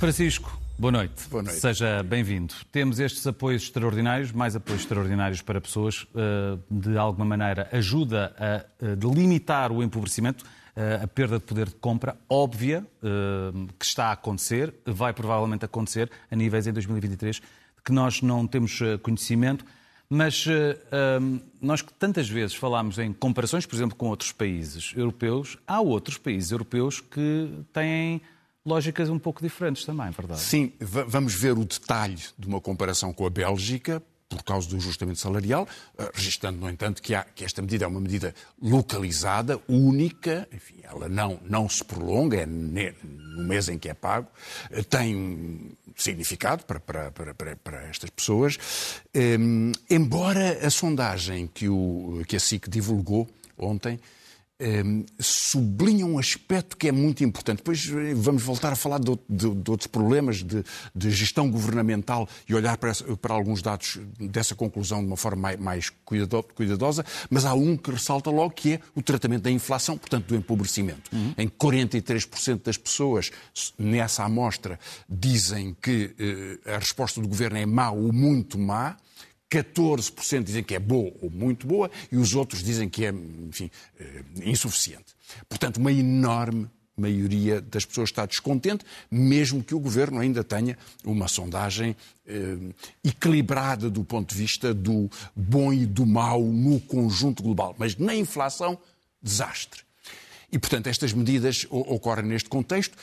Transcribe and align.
Francisco, 0.00 0.58
boa 0.78 0.90
noite. 0.90 1.28
Boa 1.28 1.42
noite. 1.42 1.60
Seja 1.60 2.02
bem-vindo. 2.02 2.54
Temos 2.72 2.98
estes 2.98 3.26
apoios 3.26 3.64
extraordinários, 3.64 4.32
mais 4.32 4.56
apoios 4.56 4.80
extraordinários 4.80 5.42
para 5.42 5.60
pessoas, 5.60 6.06
eh, 6.14 6.56
de 6.70 6.96
alguma 6.96 7.26
maneira 7.26 7.68
ajuda 7.70 8.34
a 8.38 8.64
eh, 8.82 8.96
delimitar 8.96 9.70
o 9.70 9.82
empobrecimento, 9.82 10.42
eh, 10.74 11.00
a 11.02 11.06
perda 11.06 11.38
de 11.38 11.44
poder 11.44 11.68
de 11.68 11.74
compra 11.74 12.16
óbvia 12.30 12.82
que 13.78 13.84
está 13.84 14.06
a 14.06 14.12
acontecer, 14.12 14.72
vai 14.86 15.12
provavelmente 15.12 15.66
acontecer 15.66 16.10
a 16.30 16.34
níveis 16.34 16.66
em 16.66 16.72
2023 16.72 17.42
que 17.84 17.92
nós 17.92 18.22
não 18.22 18.46
temos 18.46 18.80
conhecimento. 19.02 19.66
Mas 20.08 20.46
nós 21.60 21.82
que 21.82 21.92
tantas 21.92 22.26
vezes 22.26 22.56
falamos 22.56 22.98
em 22.98 23.12
comparações, 23.12 23.66
por 23.66 23.76
exemplo, 23.76 23.96
com 23.96 24.08
outros 24.08 24.32
países 24.32 24.94
europeus, 24.96 25.58
há 25.66 25.78
outros 25.80 26.16
países 26.16 26.50
europeus 26.52 27.00
que 27.00 27.50
têm 27.70 28.22
lógicas 28.64 29.08
um 29.08 29.18
pouco 29.18 29.42
diferentes 29.42 29.84
também, 29.84 30.10
verdade? 30.10 30.40
Sim, 30.40 30.72
vamos 30.80 31.34
ver 31.34 31.56
o 31.56 31.64
detalhe 31.64 32.18
de 32.38 32.46
uma 32.46 32.60
comparação 32.60 33.12
com 33.12 33.26
a 33.26 33.30
Bélgica, 33.30 34.02
por 34.30 34.44
causa 34.44 34.68
do 34.68 34.76
ajustamento 34.76 35.18
salarial, 35.18 35.66
eh, 35.98 36.08
registando, 36.14 36.60
no 36.60 36.70
entanto, 36.70 37.02
que, 37.02 37.16
há, 37.16 37.24
que, 37.24 37.44
esta 37.44 37.60
medida 37.60 37.84
é 37.84 37.88
uma 37.88 38.00
medida 38.00 38.32
localizada, 38.62 39.60
única, 39.68 40.48
enfim, 40.52 40.76
ela 40.84 41.08
não, 41.08 41.40
não 41.42 41.68
se 41.68 41.82
prolonga, 41.82 42.36
é 42.36 42.46
no 42.46 43.42
mês 43.42 43.68
em 43.68 43.76
que 43.76 43.88
é 43.88 43.94
pago, 43.94 44.28
eh, 44.70 44.84
tem 44.84 45.72
significado 45.96 46.64
para, 46.64 46.78
para, 46.78 47.10
para, 47.10 47.56
para 47.56 47.82
estas 47.88 48.08
pessoas, 48.08 48.56
um, 49.14 49.72
embora 49.90 50.64
a 50.64 50.70
sondagem 50.70 51.48
que, 51.48 51.68
o, 51.68 52.22
que 52.26 52.36
a 52.36 52.40
SIC 52.40 52.68
divulgou 52.68 53.28
ontem 53.58 53.98
um, 54.60 54.64
ehm, 54.64 55.04
sublinha 55.18 56.06
um 56.06 56.18
aspecto 56.18 56.76
que 56.76 56.88
é 56.88 56.92
muito 56.92 57.24
importante. 57.24 57.58
Depois 57.58 57.90
eh, 57.90 58.14
vamos 58.14 58.42
voltar 58.42 58.72
a 58.72 58.76
falar 58.76 58.98
de, 58.98 59.18
de, 59.28 59.54
de 59.54 59.70
outros 59.70 59.86
problemas 59.86 60.42
de, 60.42 60.64
de, 60.94 61.10
gestão 61.10 61.50
governamental 61.50 62.28
e 62.48 62.54
olhar 62.54 62.76
para, 62.76 62.92
para, 63.20 63.34
alguns 63.34 63.62
dados 63.62 63.98
dessa 64.18 64.54
conclusão 64.54 65.00
de 65.00 65.06
uma 65.06 65.16
forma 65.16 65.42
mais, 65.42 65.58
mais 65.58 65.92
cuidadosa, 66.54 67.04
mas 67.28 67.44
há 67.44 67.54
um 67.54 67.76
que 67.76 67.90
ressalta 67.90 68.30
logo 68.30 68.50
que 68.50 68.74
é 68.74 68.80
o 68.94 69.02
tratamento 69.02 69.42
da 69.42 69.50
inflação, 69.50 69.96
portanto 69.96 70.26
do 70.26 70.36
empobrecimento. 70.36 71.10
Uhum. 71.12 71.34
Em 71.36 71.48
43% 71.48 72.62
das 72.62 72.76
pessoas 72.76 73.30
nessa 73.78 74.24
amostra 74.24 74.78
dizem 75.08 75.76
que 75.80 76.14
eh, 76.18 76.74
a 76.74 76.78
resposta 76.78 77.20
do 77.20 77.28
governo 77.28 77.58
é 77.58 77.66
má 77.66 77.90
ou 77.90 78.12
muito 78.12 78.58
má. 78.58 78.96
14% 79.50 80.44
dizem 80.44 80.62
que 80.62 80.74
é 80.74 80.78
boa 80.78 81.12
ou 81.20 81.28
muito 81.28 81.66
boa 81.66 81.90
e 82.10 82.16
os 82.16 82.34
outros 82.34 82.62
dizem 82.62 82.88
que 82.88 83.04
é, 83.04 83.10
enfim, 83.10 83.70
eh, 83.98 84.22
insuficiente. 84.44 85.16
Portanto, 85.48 85.78
uma 85.78 85.92
enorme 85.92 86.68
maioria 86.96 87.60
das 87.60 87.84
pessoas 87.84 88.10
está 88.10 88.26
descontente, 88.26 88.84
mesmo 89.10 89.64
que 89.64 89.74
o 89.74 89.80
governo 89.80 90.20
ainda 90.20 90.44
tenha 90.44 90.78
uma 91.04 91.26
sondagem 91.26 91.96
eh, 92.26 92.56
equilibrada 93.02 93.90
do 93.90 94.04
ponto 94.04 94.34
de 94.34 94.40
vista 94.40 94.72
do 94.72 95.10
bom 95.34 95.72
e 95.72 95.86
do 95.86 96.06
mau 96.06 96.42
no 96.42 96.78
conjunto 96.80 97.42
global. 97.42 97.74
Mas 97.78 97.96
na 97.96 98.14
inflação, 98.14 98.78
desastre. 99.20 99.82
E, 100.52 100.58
portanto, 100.58 100.88
estas 100.88 101.12
medidas 101.12 101.66
ocorrem 101.70 102.26
neste 102.26 102.48
contexto 102.48 102.96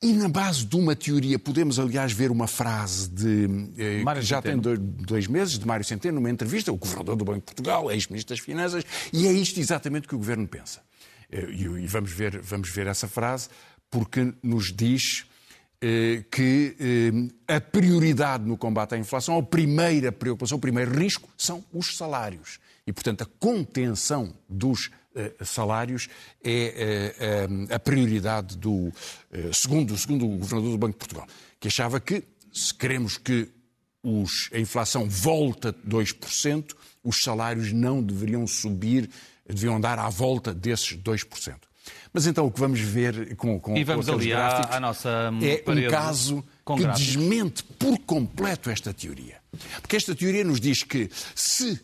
e 0.00 0.12
na 0.12 0.28
base 0.28 0.64
de 0.64 0.76
uma 0.76 0.94
teoria, 0.94 1.38
podemos 1.38 1.78
aliás 1.78 2.12
ver 2.12 2.30
uma 2.30 2.46
frase 2.46 3.08
de 3.10 3.46
eh, 3.76 4.02
que 4.04 4.22
já 4.22 4.40
Centeno. 4.40 4.62
tem 4.62 4.76
dois 4.78 5.26
meses, 5.26 5.58
de 5.58 5.66
Mário 5.66 5.84
Centeno, 5.84 6.16
numa 6.16 6.30
entrevista, 6.30 6.72
o 6.72 6.76
governador 6.76 7.16
do 7.16 7.24
Banco 7.24 7.40
de 7.40 7.44
Portugal, 7.46 7.90
ex-ministro 7.90 8.34
das 8.34 8.44
Finanças, 8.44 8.84
e 9.12 9.26
é 9.26 9.32
isto 9.32 9.58
exatamente 9.58 10.06
que 10.06 10.14
o 10.14 10.18
governo 10.18 10.46
pensa. 10.46 10.80
Eh, 11.30 11.48
e 11.50 11.86
vamos 11.86 12.12
ver, 12.12 12.40
vamos 12.40 12.70
ver 12.70 12.86
essa 12.86 13.08
frase, 13.08 13.48
porque 13.90 14.32
nos 14.40 14.72
diz 14.72 15.24
eh, 15.80 16.24
que 16.30 16.76
a 17.48 17.60
prioridade 17.60 18.44
no 18.44 18.56
combate 18.56 18.94
à 18.94 18.98
inflação, 18.98 19.36
a 19.36 19.42
primeira 19.42 20.12
preocupação, 20.12 20.58
o 20.58 20.60
primeiro 20.60 20.96
risco 20.96 21.28
são 21.36 21.64
os 21.72 21.96
salários. 21.96 22.60
E, 22.88 22.92
portanto, 22.92 23.22
a 23.22 23.26
contenção 23.38 24.32
dos 24.48 24.88
eh, 24.88 24.92
salários 25.44 26.08
é 26.42 27.14
eh, 27.18 27.74
a 27.74 27.78
prioridade 27.78 28.56
do 28.56 28.92
eh, 29.30 29.50
segundo, 29.52 29.96
segundo 29.96 30.26
o 30.26 30.38
governador 30.38 30.72
do 30.72 30.78
Banco 30.78 30.92
de 30.92 30.98
Portugal, 30.98 31.26
que 31.60 31.68
achava 31.68 32.00
que 32.00 32.24
se 32.52 32.74
queremos 32.74 33.16
que 33.16 33.48
os, 34.02 34.50
a 34.52 34.58
inflação 34.58 35.08
volta 35.08 35.72
2%, 35.86 36.74
os 37.02 37.22
salários 37.22 37.72
não 37.72 38.02
deveriam 38.02 38.46
subir, 38.46 39.08
deviam 39.46 39.76
andar 39.76 39.98
à 39.98 40.08
volta 40.08 40.54
desses 40.54 40.96
2%. 40.96 41.54
Mas 42.12 42.26
então 42.26 42.46
o 42.46 42.50
que 42.50 42.60
vamos 42.60 42.80
ver 42.80 43.36
com, 43.36 43.58
com, 43.60 43.76
e 43.76 43.84
vamos 43.84 44.06
com 44.06 44.12
ali 44.12 44.28
gráficos 44.28 44.76
à, 44.76 44.80
nossa 44.80 45.30
é 45.42 45.70
um 45.70 45.90
caso 45.90 46.44
que 46.66 46.76
gráficos. 46.76 47.06
desmente 47.06 47.62
por 47.62 47.98
completo 48.00 48.70
esta 48.70 48.92
teoria. 48.92 49.36
Porque 49.80 49.96
esta 49.96 50.14
teoria 50.14 50.44
nos 50.44 50.60
diz 50.60 50.82
que 50.82 51.10
se 51.34 51.80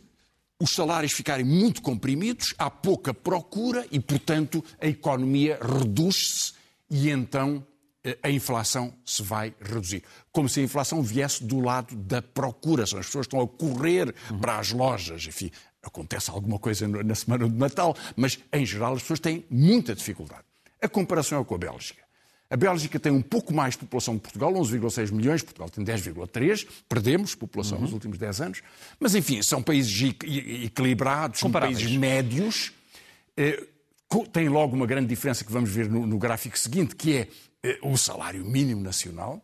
os 0.64 0.70
salários 0.70 1.12
ficarem 1.12 1.44
muito 1.44 1.82
comprimidos, 1.82 2.54
há 2.58 2.70
pouca 2.70 3.12
procura 3.12 3.86
e, 3.90 4.00
portanto, 4.00 4.64
a 4.80 4.86
economia 4.86 5.58
reduz-se 5.60 6.54
e 6.90 7.10
então 7.10 7.64
eh, 8.02 8.18
a 8.22 8.30
inflação 8.30 8.94
se 9.04 9.22
vai 9.22 9.54
reduzir. 9.60 10.02
Como 10.32 10.48
se 10.48 10.60
a 10.60 10.62
inflação 10.62 11.02
viesse 11.02 11.44
do 11.44 11.60
lado 11.60 11.94
da 11.94 12.22
procura. 12.22 12.86
São 12.86 12.98
as 12.98 13.06
pessoas 13.06 13.26
estão 13.26 13.42
a 13.42 13.46
correr 13.46 14.14
uhum. 14.30 14.38
para 14.38 14.58
as 14.58 14.72
lojas. 14.72 15.26
Enfim, 15.26 15.50
acontece 15.82 16.30
alguma 16.30 16.58
coisa 16.58 16.88
na 16.88 17.14
semana 17.14 17.46
de 17.46 17.54
Natal, 17.54 17.94
mas 18.16 18.38
em 18.50 18.64
geral 18.64 18.94
as 18.94 19.02
pessoas 19.02 19.20
têm 19.20 19.44
muita 19.50 19.94
dificuldade. 19.94 20.44
A 20.80 20.88
comparação 20.88 21.42
é 21.42 21.44
com 21.44 21.54
a 21.54 21.58
Bélgica. 21.58 22.03
A 22.50 22.56
Bélgica 22.56 23.00
tem 23.00 23.10
um 23.10 23.22
pouco 23.22 23.52
mais 23.52 23.72
de 23.72 23.78
população 23.80 24.16
que 24.16 24.22
Portugal, 24.22 24.52
11,6 24.52 25.10
milhões, 25.12 25.42
Portugal 25.42 25.68
tem 25.70 25.84
10,3, 25.84 26.66
perdemos 26.88 27.34
população 27.34 27.78
uhum. 27.78 27.84
nos 27.84 27.92
últimos 27.92 28.18
10 28.18 28.40
anos, 28.40 28.62
mas 29.00 29.14
enfim, 29.14 29.42
são 29.42 29.62
países 29.62 30.14
equilibrados, 30.62 31.40
são 31.40 31.50
países 31.50 31.90
médios. 31.96 32.72
Eh, 33.36 33.66
tem 34.32 34.48
logo 34.48 34.76
uma 34.76 34.86
grande 34.86 35.08
diferença 35.08 35.44
que 35.44 35.50
vamos 35.50 35.70
ver 35.70 35.88
no, 35.88 36.06
no 36.06 36.18
gráfico 36.18 36.58
seguinte, 36.58 36.94
que 36.94 37.16
é 37.16 37.28
eh, 37.62 37.78
o 37.82 37.96
salário 37.96 38.44
mínimo 38.44 38.82
nacional. 38.82 39.42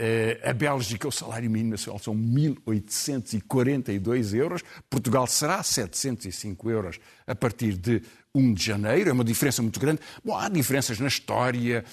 Eh, 0.00 0.40
a 0.44 0.52
Bélgica, 0.52 1.08
o 1.08 1.12
salário 1.12 1.50
mínimo 1.50 1.72
nacional 1.72 1.98
são 1.98 2.14
1.842 2.14 4.32
euros. 4.32 4.62
Portugal 4.88 5.26
será 5.26 5.60
705 5.60 6.70
euros 6.70 7.00
a 7.26 7.34
partir 7.34 7.76
de 7.76 8.00
1 8.32 8.54
de 8.54 8.64
janeiro. 8.64 9.10
É 9.10 9.12
uma 9.12 9.24
diferença 9.24 9.60
muito 9.60 9.80
grande. 9.80 10.00
Bom, 10.24 10.38
há 10.38 10.48
diferenças 10.48 11.00
na 11.00 11.08
história. 11.08 11.84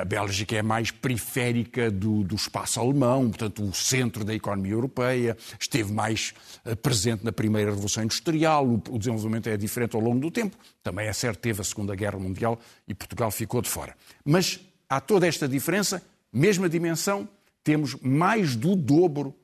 A 0.00 0.04
Bélgica 0.04 0.54
é 0.54 0.62
mais 0.62 0.92
periférica 0.92 1.90
do, 1.90 2.22
do 2.22 2.36
espaço 2.36 2.78
alemão, 2.78 3.30
portanto, 3.30 3.64
o 3.64 3.74
centro 3.74 4.24
da 4.24 4.32
economia 4.32 4.72
europeia. 4.72 5.36
Esteve 5.58 5.92
mais 5.92 6.32
eh, 6.64 6.76
presente 6.76 7.24
na 7.24 7.32
primeira 7.32 7.70
Revolução 7.70 8.04
Industrial. 8.04 8.64
O, 8.64 8.74
o 8.90 8.98
desenvolvimento 8.98 9.48
é 9.48 9.56
diferente 9.56 9.96
ao 9.96 10.02
longo 10.02 10.20
do 10.20 10.30
tempo. 10.30 10.56
Também 10.84 11.08
é 11.08 11.12
certo, 11.12 11.40
teve 11.40 11.62
a 11.62 11.64
Segunda 11.64 11.96
Guerra 11.96 12.20
Mundial 12.20 12.60
e 12.86 12.94
Portugal 12.94 13.32
ficou 13.32 13.60
de 13.60 13.68
fora. 13.68 13.96
Mas 14.24 14.60
há 14.88 15.00
toda 15.00 15.26
esta 15.26 15.48
diferença, 15.48 16.00
mesma 16.32 16.68
dimensão 16.68 17.28
temos 17.62 17.94
mais 17.96 18.56
do 18.56 18.74
dobro 18.74 19.34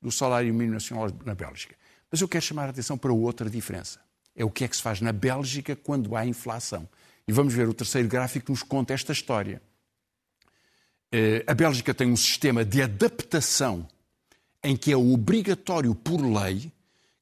do 0.00 0.10
salário 0.10 0.52
mínimo 0.52 0.74
nacional 0.74 1.10
na 1.24 1.34
Bélgica. 1.34 1.76
Mas 2.10 2.20
eu 2.20 2.28
quero 2.28 2.44
chamar 2.44 2.66
a 2.66 2.70
atenção 2.70 2.98
para 2.98 3.12
outra 3.12 3.48
diferença. 3.48 4.00
É 4.34 4.44
o 4.44 4.50
que 4.50 4.64
é 4.64 4.68
que 4.68 4.76
se 4.76 4.82
faz 4.82 5.00
na 5.00 5.12
Bélgica 5.12 5.76
quando 5.76 6.16
há 6.16 6.26
inflação. 6.26 6.88
E 7.26 7.32
vamos 7.32 7.54
ver 7.54 7.68
o 7.68 7.74
terceiro 7.74 8.08
gráfico 8.08 8.46
que 8.46 8.52
nos 8.52 8.62
conta 8.62 8.92
esta 8.92 9.12
história. 9.12 9.62
Eh, 11.10 11.44
a 11.46 11.54
Bélgica 11.54 11.94
tem 11.94 12.10
um 12.10 12.16
sistema 12.16 12.64
de 12.64 12.82
adaptação 12.82 13.86
em 14.62 14.76
que 14.76 14.92
é 14.92 14.96
obrigatório 14.96 15.94
por 15.94 16.20
lei 16.20 16.72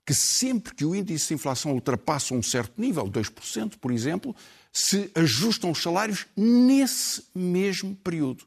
que 0.04 0.14
sempre 0.14 0.74
que 0.74 0.84
o 0.84 0.94
índice 0.94 1.28
de 1.28 1.34
inflação 1.34 1.72
ultrapassa 1.72 2.34
um 2.34 2.42
certo 2.42 2.80
nível, 2.80 3.04
2%, 3.08 3.76
por 3.78 3.92
exemplo, 3.92 4.34
se 4.72 5.08
ajustam 5.14 5.70
os 5.70 5.80
salários 5.80 6.26
nesse 6.36 7.24
mesmo 7.32 7.94
período 7.94 8.44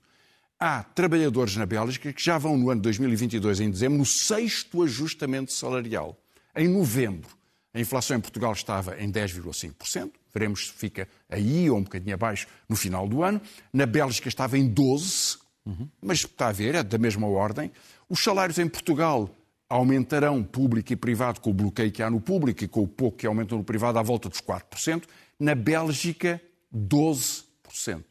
há 0.63 0.81
trabalhadores 0.81 1.57
na 1.57 1.65
Bélgica 1.65 2.13
que 2.13 2.23
já 2.23 2.37
vão 2.37 2.57
no 2.57 2.69
ano 2.69 2.79
2022, 2.79 3.59
em 3.59 3.69
dezembro, 3.69 3.97
no 3.97 4.05
sexto 4.05 4.81
ajustamento 4.81 5.51
salarial. 5.51 6.17
Em 6.55 6.69
novembro, 6.69 7.29
a 7.73 7.81
inflação 7.81 8.15
em 8.15 8.21
Portugal 8.21 8.53
estava 8.53 8.97
em 8.97 9.11
10,5%, 9.11 10.11
veremos 10.33 10.67
se 10.67 10.73
fica 10.73 11.05
aí 11.29 11.69
ou 11.69 11.77
um 11.77 11.83
bocadinho 11.83 12.13
abaixo 12.13 12.47
no 12.69 12.77
final 12.77 13.09
do 13.09 13.23
ano. 13.23 13.41
Na 13.73 13.85
Bélgica 13.85 14.29
estava 14.29 14.57
em 14.57 14.73
12%, 14.73 15.39
uhum. 15.65 15.89
mas 16.01 16.19
está 16.19 16.47
a 16.47 16.53
ver, 16.53 16.75
é 16.75 16.83
da 16.83 16.97
mesma 16.97 17.27
ordem. 17.27 17.69
Os 18.07 18.23
salários 18.23 18.57
em 18.57 18.67
Portugal 18.69 19.29
aumentarão, 19.67 20.41
público 20.41 20.93
e 20.93 20.95
privado, 20.95 21.41
com 21.41 21.49
o 21.49 21.53
bloqueio 21.53 21.91
que 21.91 22.01
há 22.01 22.09
no 22.09 22.21
público 22.21 22.63
e 22.63 22.69
com 22.69 22.83
o 22.83 22.87
pouco 22.87 23.17
que 23.17 23.27
aumentou 23.27 23.57
no 23.57 23.65
privado, 23.65 23.99
à 23.99 24.01
volta 24.01 24.29
dos 24.29 24.39
4%. 24.39 25.03
Na 25.37 25.55
Bélgica, 25.55 26.41
12%. 26.73 28.03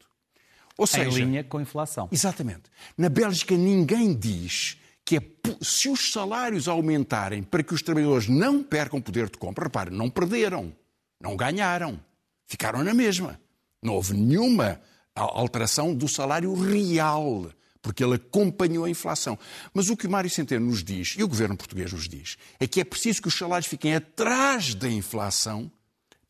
Ou 0.77 0.87
seja, 0.87 1.19
em 1.19 1.25
linha 1.25 1.43
com 1.43 1.57
a 1.57 1.61
inflação. 1.61 2.09
Exatamente. 2.11 2.63
Na 2.97 3.09
Bélgica 3.09 3.55
ninguém 3.55 4.13
diz 4.13 4.77
que 5.05 5.17
é, 5.17 5.21
se 5.61 5.89
os 5.89 6.11
salários 6.11 6.67
aumentarem 6.67 7.43
para 7.43 7.61
que 7.61 7.73
os 7.73 7.81
trabalhadores 7.81 8.27
não 8.27 8.63
percam 8.63 9.01
poder 9.01 9.29
de 9.29 9.37
compra, 9.37 9.65
reparem, 9.65 9.95
não 9.95 10.09
perderam, 10.09 10.73
não 11.19 11.35
ganharam, 11.35 11.99
ficaram 12.45 12.83
na 12.83 12.93
mesma. 12.93 13.39
Não 13.81 13.95
houve 13.95 14.13
nenhuma 14.13 14.79
alteração 15.13 15.93
do 15.93 16.07
salário 16.07 16.53
real. 16.53 17.51
porque 17.81 18.01
ele 18.01 18.15
acompanhou 18.15 18.85
a 18.85 18.89
inflação. 18.89 19.37
Mas 19.73 19.89
o 19.89 19.97
que 19.97 20.07
o 20.07 20.09
Mário 20.09 20.29
Centeno 20.29 20.67
nos 20.67 20.83
diz, 20.83 21.15
e 21.17 21.23
o 21.23 21.27
governo 21.27 21.57
português 21.57 21.91
nos 21.91 22.07
diz, 22.07 22.37
é 22.57 22.65
que 22.65 22.79
é 22.79 22.83
preciso 22.85 23.21
que 23.21 23.27
os 23.27 23.37
salários 23.37 23.67
fiquem 23.67 23.93
atrás 23.93 24.73
da 24.73 24.89
inflação 24.89 25.69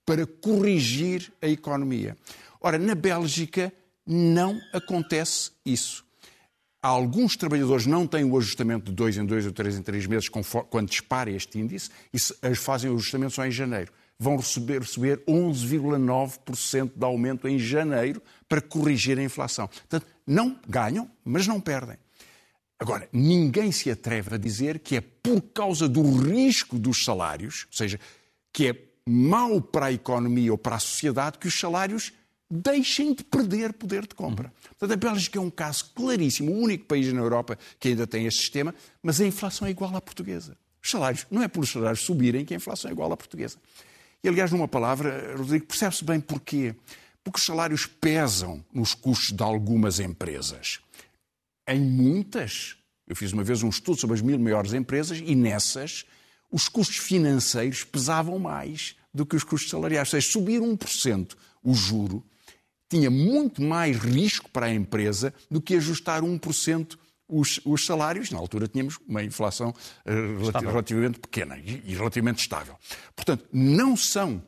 para 0.03 0.25
corrigir 0.25 1.31
a 1.41 1.47
economia. 1.47 2.17
Ora, 2.59 2.79
na 2.79 2.95
Bélgica 2.95 3.71
não 4.05 4.59
acontece 4.73 5.51
isso. 5.65 6.03
Alguns 6.81 7.37
trabalhadores 7.37 7.85
não 7.85 8.05
têm 8.05 8.25
o 8.25 8.37
ajustamento 8.37 8.87
de 8.87 8.91
dois 8.91 9.17
em 9.17 9.25
dois 9.25 9.45
ou 9.45 9.53
três 9.53 9.77
em 9.77 9.81
três 9.81 10.05
meses 10.05 10.27
quando 10.27 10.89
dispara 10.89 11.31
este 11.31 11.57
índice 11.57 11.89
e 12.13 12.55
fazem 12.55 12.91
o 12.91 12.95
ajustamento 12.95 13.33
só 13.33 13.45
em 13.45 13.51
janeiro. 13.51 13.91
Vão 14.19 14.35
receber, 14.35 14.81
receber 14.81 15.23
11,9% 15.25 16.91
de 16.95 17.05
aumento 17.05 17.47
em 17.47 17.57
janeiro 17.57 18.21
para 18.49 18.61
corrigir 18.61 19.17
a 19.17 19.23
inflação. 19.23 19.67
Portanto, 19.67 20.05
não 20.27 20.59
ganham, 20.67 21.09
mas 21.23 21.47
não 21.47 21.59
perdem. 21.59 21.97
Agora, 22.77 23.07
ninguém 23.13 23.71
se 23.71 23.89
atreve 23.89 24.35
a 24.35 24.37
dizer 24.37 24.79
que 24.79 24.97
é 24.97 25.01
por 25.01 25.41
causa 25.41 25.87
do 25.87 26.01
risco 26.19 26.77
dos 26.77 27.05
salários, 27.05 27.65
ou 27.71 27.77
seja, 27.77 27.97
que 28.51 28.67
é 28.67 28.75
mau 29.07 29.61
para 29.61 29.85
a 29.85 29.93
economia 29.93 30.51
ou 30.51 30.57
para 30.57 30.75
a 30.75 30.79
sociedade 30.79 31.37
que 31.37 31.47
os 31.47 31.57
salários 31.57 32.11
deixem 32.49 33.13
de 33.13 33.23
perder 33.23 33.73
poder 33.73 34.07
de 34.07 34.15
compra. 34.15 34.53
Portanto, 34.77 34.91
a 34.91 34.95
Bélgica 34.95 35.39
é 35.39 35.41
um 35.41 35.49
caso 35.49 35.91
claríssimo, 35.95 36.51
o 36.51 36.59
único 36.59 36.85
país 36.85 37.11
na 37.11 37.21
Europa 37.21 37.57
que 37.79 37.89
ainda 37.89 38.05
tem 38.05 38.25
este 38.25 38.41
sistema, 38.41 38.73
mas 39.01 39.19
a 39.19 39.25
inflação 39.25 39.67
é 39.67 39.71
igual 39.71 39.95
à 39.95 40.01
portuguesa. 40.01 40.57
Os 40.83 40.91
salários, 40.91 41.25
não 41.31 41.41
é 41.41 41.47
por 41.47 41.63
os 41.63 41.71
salários 41.71 42.01
subirem 42.01 42.45
que 42.45 42.53
a 42.53 42.57
inflação 42.57 42.89
é 42.89 42.93
igual 42.93 43.11
à 43.11 43.17
portuguesa. 43.17 43.57
E, 44.23 44.27
aliás, 44.27 44.51
numa 44.51 44.67
palavra, 44.67 45.35
Rodrigo, 45.37 45.65
percebe-se 45.65 46.03
bem 46.03 46.19
porquê. 46.19 46.75
Porque 47.23 47.39
os 47.39 47.45
salários 47.45 47.85
pesam 47.85 48.63
nos 48.73 48.93
custos 48.93 49.31
de 49.31 49.41
algumas 49.41 49.99
empresas. 49.99 50.79
Em 51.67 51.79
muitas, 51.79 52.75
eu 53.07 53.15
fiz 53.15 53.31
uma 53.31 53.43
vez 53.43 53.63
um 53.63 53.69
estudo 53.69 53.99
sobre 53.99 54.15
as 54.15 54.21
mil 54.21 54.37
maiores 54.37 54.73
empresas 54.73 55.21
e 55.23 55.35
nessas 55.35 56.05
os 56.51 56.67
custos 56.69 56.97
financeiros 56.97 57.83
pesavam 57.83 58.37
mais 58.37 58.95
do 59.13 59.25
que 59.25 59.35
os 59.35 59.43
custos 59.43 59.71
salariais. 59.71 60.07
Ou 60.09 60.21
seja, 60.21 60.31
subir 60.31 60.61
1% 60.61 61.35
o 61.63 61.73
juro 61.73 62.23
tinha 62.89 63.09
muito 63.09 63.61
mais 63.61 63.97
risco 63.97 64.49
para 64.49 64.67
a 64.67 64.73
empresa 64.73 65.33
do 65.49 65.61
que 65.61 65.75
ajustar 65.75 66.21
1% 66.21 66.97
os, 67.27 67.59
os 67.65 67.85
salários. 67.85 68.31
Na 68.31 68.37
altura 68.37 68.67
tínhamos 68.67 68.99
uma 69.07 69.23
inflação 69.23 69.69
uh, 69.69 70.61
relativamente 70.61 71.19
pequena 71.19 71.57
e, 71.57 71.81
e 71.85 71.95
relativamente 71.95 72.41
estável. 72.41 72.75
Portanto, 73.15 73.45
não 73.51 73.95
são, 73.95 74.43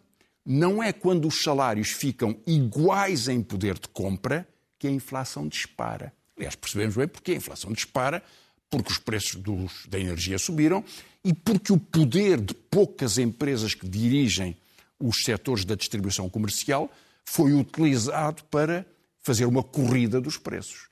não 0.45 0.81
é 0.81 0.93
quando 0.93 1.27
os 1.27 1.41
salários 1.41 1.89
ficam 1.89 2.37
iguais 2.45 3.27
em 3.27 3.41
poder 3.41 3.79
de 3.79 3.87
compra 3.87 4.47
que 4.77 4.87
a 4.87 4.91
inflação 4.91 5.47
dispara. 5.47 6.13
Aliás, 6.37 6.55
percebemos 6.55 6.95
bem 6.95 7.07
porque 7.07 7.31
a 7.31 7.35
inflação 7.35 7.71
dispara, 7.71 8.21
porque 8.69 8.91
os 8.91 8.97
preços 8.97 9.35
dos, 9.35 9.85
da 9.87 9.99
energia 9.99 10.37
subiram 10.37 10.83
e 11.23 11.33
porque 11.33 11.71
o 11.71 11.77
poder 11.77 12.39
de 12.39 12.53
poucas 12.53 13.17
empresas 13.17 13.73
que 13.73 13.87
dirigem 13.87 14.55
os 14.99 15.23
setores 15.23 15.65
da 15.65 15.75
distribuição 15.75 16.29
comercial 16.29 16.91
foi 17.25 17.53
utilizado 17.53 18.43
para 18.45 18.85
fazer 19.21 19.45
uma 19.45 19.63
corrida 19.63 20.21
dos 20.21 20.37
preços. 20.37 20.87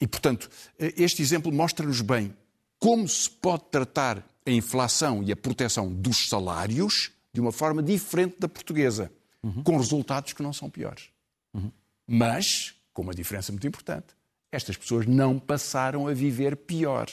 E, 0.00 0.06
portanto, 0.06 0.50
este 0.78 1.22
exemplo 1.22 1.52
mostra-nos 1.52 2.00
bem 2.00 2.34
como 2.78 3.08
se 3.08 3.28
pode 3.28 3.64
tratar 3.70 4.26
a 4.44 4.50
inflação 4.50 5.22
e 5.22 5.32
a 5.32 5.36
proteção 5.36 5.92
dos 5.92 6.28
salários 6.28 7.10
de 7.32 7.40
uma 7.40 7.52
forma 7.52 7.82
diferente 7.82 8.36
da 8.38 8.48
portuguesa, 8.48 9.12
uhum. 9.42 9.62
com 9.62 9.76
resultados 9.76 10.32
que 10.32 10.42
não 10.42 10.52
são 10.52 10.70
piores. 10.70 11.10
Uhum. 11.52 11.70
Mas, 12.06 12.74
com 12.92 13.02
uma 13.02 13.14
diferença 13.14 13.52
muito 13.52 13.66
importante, 13.66 14.06
estas 14.52 14.76
pessoas 14.76 15.06
não 15.06 15.38
passaram 15.38 16.06
a 16.06 16.14
viver 16.14 16.56
pior. 16.56 17.10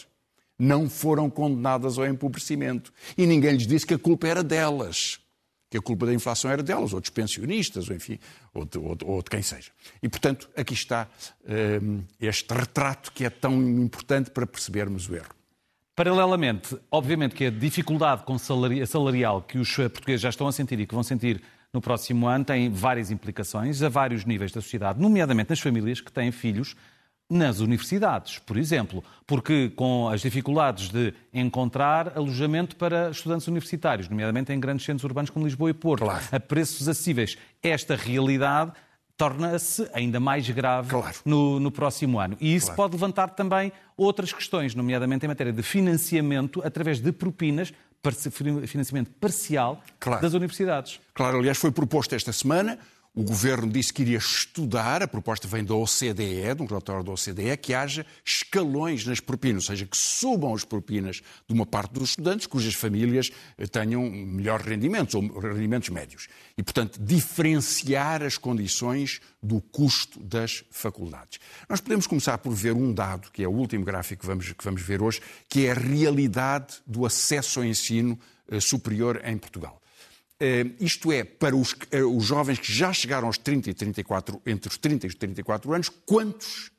Não 0.57 0.89
foram 0.89 1.30
condenadas 1.30 1.98
ao 1.98 2.06
empobrecimento. 2.06 2.94
E 3.18 3.25
ninguém 3.25 3.54
lhes 3.54 3.68
disse 3.68 3.86
que 3.86 3.95
a 3.95 4.00
culpa 4.00 4.27
era 4.27 4.44
delas 4.44 5.19
que 5.74 5.78
a 5.80 5.81
culpa 5.81 6.06
da 6.06 6.14
inflação 6.14 6.52
era 6.52 6.62
delas, 6.62 6.94
ou 6.94 7.02
dos 7.02 7.10
pensionistas, 7.10 7.90
ou 7.90 7.96
enfim, 7.96 8.20
ou 8.54 8.64
de, 8.64 8.78
ou 8.78 8.96
de, 8.96 9.06
ou 9.06 9.24
de 9.24 9.30
quem 9.31 9.42
seja. 9.42 9.72
E, 10.04 10.08
portanto, 10.08 10.48
aqui 10.56 10.75
está 10.75 11.08
um, 11.81 12.04
este 12.22 12.54
retrato 12.54 13.12
que 13.12 13.25
é 13.25 13.30
tão 13.31 13.60
importante 13.60 14.30
para 14.30 14.46
percebermos 14.46 15.10
o 15.10 15.16
erro. 15.16 15.34
Paralelamente, 15.96 16.78
obviamente 16.92 17.34
que 17.34 17.46
a 17.46 17.50
dificuldade 17.50 18.22
com 18.24 18.38
salarial 18.38 19.42
que 19.42 19.58
os 19.58 19.75
portugueses 19.75 20.22
já 20.22 20.30
estão 20.30 20.48
a 20.48 20.52
sentir 20.52 20.80
e 20.80 20.86
que 20.86 20.94
vão 20.94 21.02
sentir 21.02 21.42
no 21.74 21.81
próximo 21.81 22.28
ano 22.28 22.46
tem 22.46 22.69
várias 22.69 23.10
implicações 23.10 23.81
a 23.81 23.90
vários 23.90 24.26
níveis 24.26 24.52
da 24.52 24.62
sociedade, 24.62 25.02
nomeadamente 25.02 25.50
nas 25.50 25.60
famílias 25.60 26.00
que 26.00 26.12
têm 26.12 26.31
filhos 26.31 26.76
nas 27.33 27.59
universidades, 27.59 28.39
por 28.39 28.57
exemplo, 28.57 29.03
porque 29.25 29.69
com 29.75 30.07
as 30.07 30.21
dificuldades 30.21 30.89
de 30.89 31.13
encontrar 31.33 32.13
alojamento 32.15 32.75
para 32.75 33.09
estudantes 33.09 33.47
universitários, 33.47 34.07
nomeadamente 34.07 34.53
em 34.53 34.59
grandes 34.59 34.85
centros 34.85 35.03
urbanos 35.03 35.30
como 35.30 35.45
Lisboa 35.45 35.71
e 35.71 35.74
Porto, 35.74 36.03
claro. 36.03 36.24
a 36.31 36.39
preços 36.39 36.88
acessíveis, 36.88 37.38
esta 37.62 37.95
realidade 37.95 38.71
torna-se 39.18 39.88
ainda 39.94 40.19
mais 40.19 40.50
grave 40.50 40.89
claro. 40.89 41.15
no, 41.25 41.59
no, 41.59 41.71
próximo 41.71 42.19
ano. 42.19 42.35
E 42.39 42.56
isso 42.56 42.68
claro. 42.68 42.77
pode 42.77 42.94
levantar 42.94 43.30
também 43.30 43.71
outras 43.95 44.33
questões, 44.33 44.75
nomeadamente 44.75 45.25
em 45.25 45.27
matéria 45.27 45.53
de 45.53 45.63
financiamento 45.63 46.62
através 46.65 47.00
de 47.00 47.12
propinas 47.12 47.74
financiamento 48.68 49.12
parcial 49.12 49.81
claro. 49.97 50.21
das 50.21 50.33
universidades. 50.33 51.00
Claro, 51.13 51.38
aliás, 51.38 51.57
foi 51.57 51.71
proposto 51.71 52.13
esta 52.13 52.33
semana 52.33 52.77
o 53.15 53.24
governo 53.24 53.71
disse 53.71 53.94
que 53.94 54.01
iria 54.01 54.18
estudar, 54.18 55.04
a 55.04 55.07
proposta 55.07 55.48
vem 55.48 55.63
da 55.63 55.75
OCDE, 55.75 56.56
de 56.56 56.62
um 56.63 56.65
relatório 56.65 57.04
da 57.04 57.12
OCDE, 57.12 57.57
que 57.57 57.71
haja 57.71 58.06
escalões 58.25 59.06
nas 59.06 59.19
propinas, 59.19 59.65
ou 59.65 59.68
seja, 59.68 59.86
que 59.86 59.95
subam 59.95 60.54
as 60.54 60.65
propinas 60.65 61.21
de 61.48 61.54
uma 61.54 61.65
parte 61.65 61.94
dos 61.94 62.10
estudantes 62.10 62.48
cujas 62.48 62.74
famílias 62.74 63.30
eh, 63.56 63.68
tenham 63.68 64.10
melhores 64.10 64.65
rendimentos 64.65 65.13
ou 65.13 65.21
rendimentos 65.39 65.89
médios. 65.89 66.27
E, 66.57 66.63
portanto, 66.63 67.00
diferenciar 67.00 68.24
as 68.24 68.36
condições 68.36 69.21
do 69.42 69.62
custo 69.62 70.19
das 70.19 70.63
faculdades. 70.71 71.39
Nós 71.69 71.80
podemos 71.80 72.07
começar 72.07 72.39
por 72.39 72.54
ver 72.54 72.74
um 72.74 72.92
dado, 72.92 73.30
que 73.31 73.44
é 73.44 73.48
o 73.48 73.51
último 73.51 73.86
gráfico 73.86 74.21
que 74.21 74.27
vamos, 74.27 74.51
que 74.51 74.63
vamos 74.63 74.81
ver 74.81 75.04
hoje, 75.04 75.21
que 75.48 75.68
é 75.68 75.71
a 75.71 75.75
realidade 75.75 76.77
do 76.88 77.06
acesso 77.06 77.59
ao 77.59 77.66
ensino 77.66 78.18
eh, 78.50 78.59
superior 78.59 79.21
em 79.24 79.38
Portugal. 79.38 79.82
Eh, 80.45 80.66
isto 80.81 81.09
é, 81.09 81.23
para 81.23 81.56
os, 81.56 81.73
eh, 81.90 82.04
os, 82.04 82.26
jovens 82.26 82.59
que 82.59 82.69
já 82.69 82.92
chegaram 82.92 83.28
aos 83.28 83.38
30 83.38 83.69
e 83.69 83.73
34, 83.73 84.42
entre 84.45 84.68
os 84.68 84.78
30 84.78 85.06
e 85.06 85.07
os 85.07 85.16
34 85.16 85.71
anos, 85.71 85.88
quantos 86.06 86.69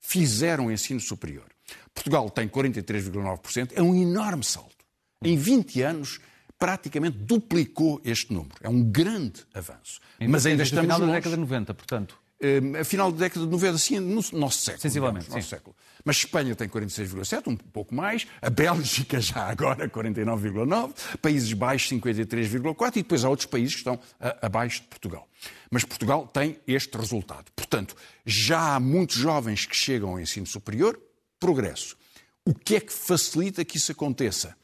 fizeram 0.00 0.72
ensino 0.72 0.98
superior? 0.98 1.46
Portugal 1.94 2.28
tem 2.28 2.48
43,9%, 2.48 3.74
é 3.76 3.80
um 3.80 3.94
enorme 3.94 4.42
salto. 4.42 4.84
Em 5.22 5.36
20 5.36 5.82
anos, 5.82 6.18
praticamente 6.58 7.16
duplicou 7.18 8.00
este 8.04 8.32
número. 8.32 8.56
É 8.60 8.68
um 8.68 8.82
grande 8.82 9.44
avanço. 9.54 10.00
Ainda 10.18 10.32
Mas 10.32 10.44
ainda 10.44 10.64
estamos 10.64 10.88
no 10.88 10.94
final 10.94 11.06
da 11.06 11.14
década 11.14 11.36
de 11.36 11.40
90, 11.42 11.74
portanto. 11.74 12.21
Uh, 12.42 12.80
a 12.80 12.84
final 12.84 13.12
da 13.12 13.18
década 13.18 13.46
de 13.46 13.52
90, 13.52 13.78
sim, 13.78 14.00
no 14.00 14.20
nosso 14.32 14.58
século. 14.58 14.82
Sensivelmente, 14.82 15.30
nosso 15.30 15.48
século. 15.48 15.76
Mas 16.04 16.16
Espanha 16.16 16.56
tem 16.56 16.68
46,7, 16.68 17.46
um 17.46 17.56
pouco 17.56 17.94
mais. 17.94 18.26
A 18.40 18.50
Bélgica 18.50 19.20
já 19.20 19.46
agora 19.48 19.88
49,9. 19.88 21.18
Países 21.18 21.52
Baixos 21.52 21.96
53,4 21.98 22.96
e 22.96 23.02
depois 23.02 23.24
há 23.24 23.28
outros 23.28 23.46
países 23.46 23.74
que 23.74 23.80
estão 23.80 24.00
a, 24.20 24.46
abaixo 24.46 24.82
de 24.82 24.88
Portugal. 24.88 25.28
Mas 25.70 25.84
Portugal 25.84 26.26
tem 26.26 26.58
este 26.66 26.96
resultado. 26.96 27.44
Portanto, 27.54 27.94
já 28.26 28.74
há 28.74 28.80
muitos 28.80 29.16
jovens 29.16 29.64
que 29.64 29.76
chegam 29.76 30.10
ao 30.10 30.20
ensino 30.20 30.46
superior, 30.46 31.00
progresso. 31.38 31.96
O 32.44 32.52
que 32.52 32.76
é 32.76 32.80
que 32.80 32.92
facilita 32.92 33.64
que 33.64 33.76
isso 33.76 33.92
aconteça? 33.92 34.56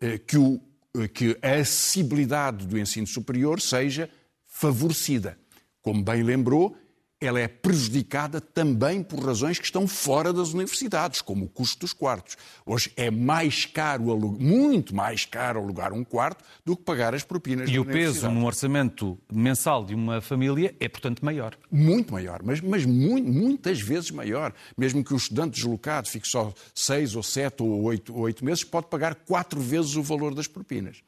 Eh, 0.00 0.18
que, 0.18 0.36
o, 0.36 0.60
eh, 0.96 1.06
que 1.06 1.38
a 1.42 1.60
acessibilidade 1.60 2.66
do 2.66 2.78
ensino 2.78 3.06
superior 3.06 3.60
seja 3.60 4.10
favorecida. 4.46 5.38
Como 5.82 6.02
bem 6.02 6.22
lembrou, 6.22 6.76
ela 7.20 7.38
é 7.38 7.46
prejudicada 7.46 8.40
também 8.40 9.02
por 9.02 9.22
razões 9.22 9.58
que 9.58 9.64
estão 9.66 9.86
fora 9.86 10.32
das 10.32 10.54
universidades, 10.54 11.20
como 11.20 11.44
o 11.44 11.48
custo 11.48 11.80
dos 11.80 11.92
quartos. 11.92 12.36
Hoje 12.64 12.90
é 12.96 13.10
mais 13.10 13.66
caro, 13.66 14.16
muito 14.38 14.94
mais 14.94 15.26
caro 15.26 15.60
alugar 15.60 15.92
um 15.92 16.02
quarto 16.02 16.42
do 16.64 16.74
que 16.74 16.82
pagar 16.82 17.14
as 17.14 17.22
propinas 17.22 17.68
E 17.68 17.78
o 17.78 17.84
peso 17.84 18.30
no 18.30 18.46
orçamento 18.46 19.18
mensal 19.30 19.84
de 19.84 19.94
uma 19.94 20.22
família 20.22 20.74
é, 20.80 20.88
portanto, 20.88 21.22
maior. 21.22 21.56
Muito 21.70 22.12
maior, 22.12 22.40
mas, 22.42 22.60
mas 22.62 22.86
muito, 22.86 23.30
muitas 23.30 23.80
vezes 23.80 24.10
maior. 24.10 24.54
Mesmo 24.76 25.04
que 25.04 25.12
o 25.12 25.16
estudante 25.16 25.56
deslocado 25.56 26.08
fique 26.08 26.26
só 26.26 26.54
seis 26.74 27.14
ou 27.14 27.22
sete 27.22 27.62
ou 27.62 27.82
oito, 27.82 28.14
ou 28.14 28.20
oito 28.22 28.42
meses, 28.42 28.64
pode 28.64 28.86
pagar 28.86 29.14
quatro 29.14 29.60
vezes 29.60 29.94
o 29.94 30.02
valor 30.02 30.34
das 30.34 30.46
propinas. 30.46 31.02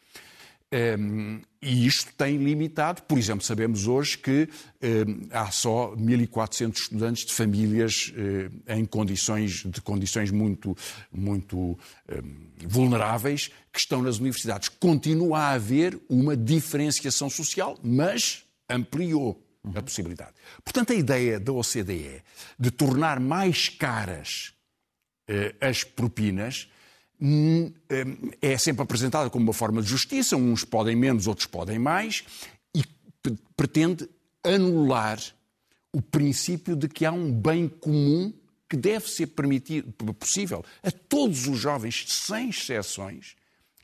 Um, 0.73 1.43
e 1.61 1.87
isto 1.87 2.15
tem 2.15 2.39
limitado, 2.39 3.03
por 3.03 3.19
exemplo, 3.19 3.45
sabemos 3.45 3.87
hoje 3.87 4.17
que 4.17 4.49
um, 4.83 5.29
há 5.31 5.51
só 5.51 5.95
1.400 5.95 6.75
estudantes 6.75 7.27
de 7.27 7.33
famílias 7.35 8.11
um, 8.17 8.75
em 8.75 8.85
condições, 8.87 9.65
de 9.67 9.83
condições 9.83 10.31
muito, 10.31 10.75
muito 11.13 11.79
vulneráveis 12.67 13.51
que 13.71 13.79
estão 13.79 14.01
nas 14.01 14.19
universidades. 14.19 14.71
Continua 14.71 15.41
a 15.41 15.51
haver 15.51 16.01
uma 16.09 16.35
diferenciação 16.35 17.29
social, 17.29 17.79
mas 17.83 18.45
ampliou 18.69 19.47
uhum. 19.63 19.73
a 19.75 19.83
possibilidade. 19.83 20.33
Portanto, 20.65 20.93
a 20.93 20.97
ideia 20.97 21.39
da 21.39 21.53
OCDE 21.53 22.23
de 22.59 22.71
tornar 22.71 23.21
mais 23.21 23.69
caras 23.69 24.55
as 25.61 25.85
propinas 25.85 26.69
é 28.41 28.59
sempre 28.59 28.83
apresentada 28.83 29.31
como 29.31 29.45
uma 29.45 29.53
forma 29.53 29.81
de 29.81 29.89
justiça, 29.89 30.37
uns 30.37 30.65
podem 30.65 30.97
menos, 30.97 31.27
outros 31.27 31.47
podem 31.47 31.79
mais, 31.79 32.25
e 32.75 32.83
pretende 33.57 34.09
anular 34.43 35.21
o 35.93 36.03
princípio 36.03 36.75
de 36.75 36.89
que 36.89 37.05
há 37.05 37.13
um 37.13 37.31
bem 37.31 37.69
comum 37.69 38.33
que 38.69 38.77
deve 38.77 39.09
ser 39.09 39.29
permitido, 39.29 39.93
possível 40.15 40.65
a 40.83 40.91
todos 40.91 41.47
os 41.47 41.59
jovens, 41.59 42.07
sem 42.09 42.49
exceções, 42.49 43.37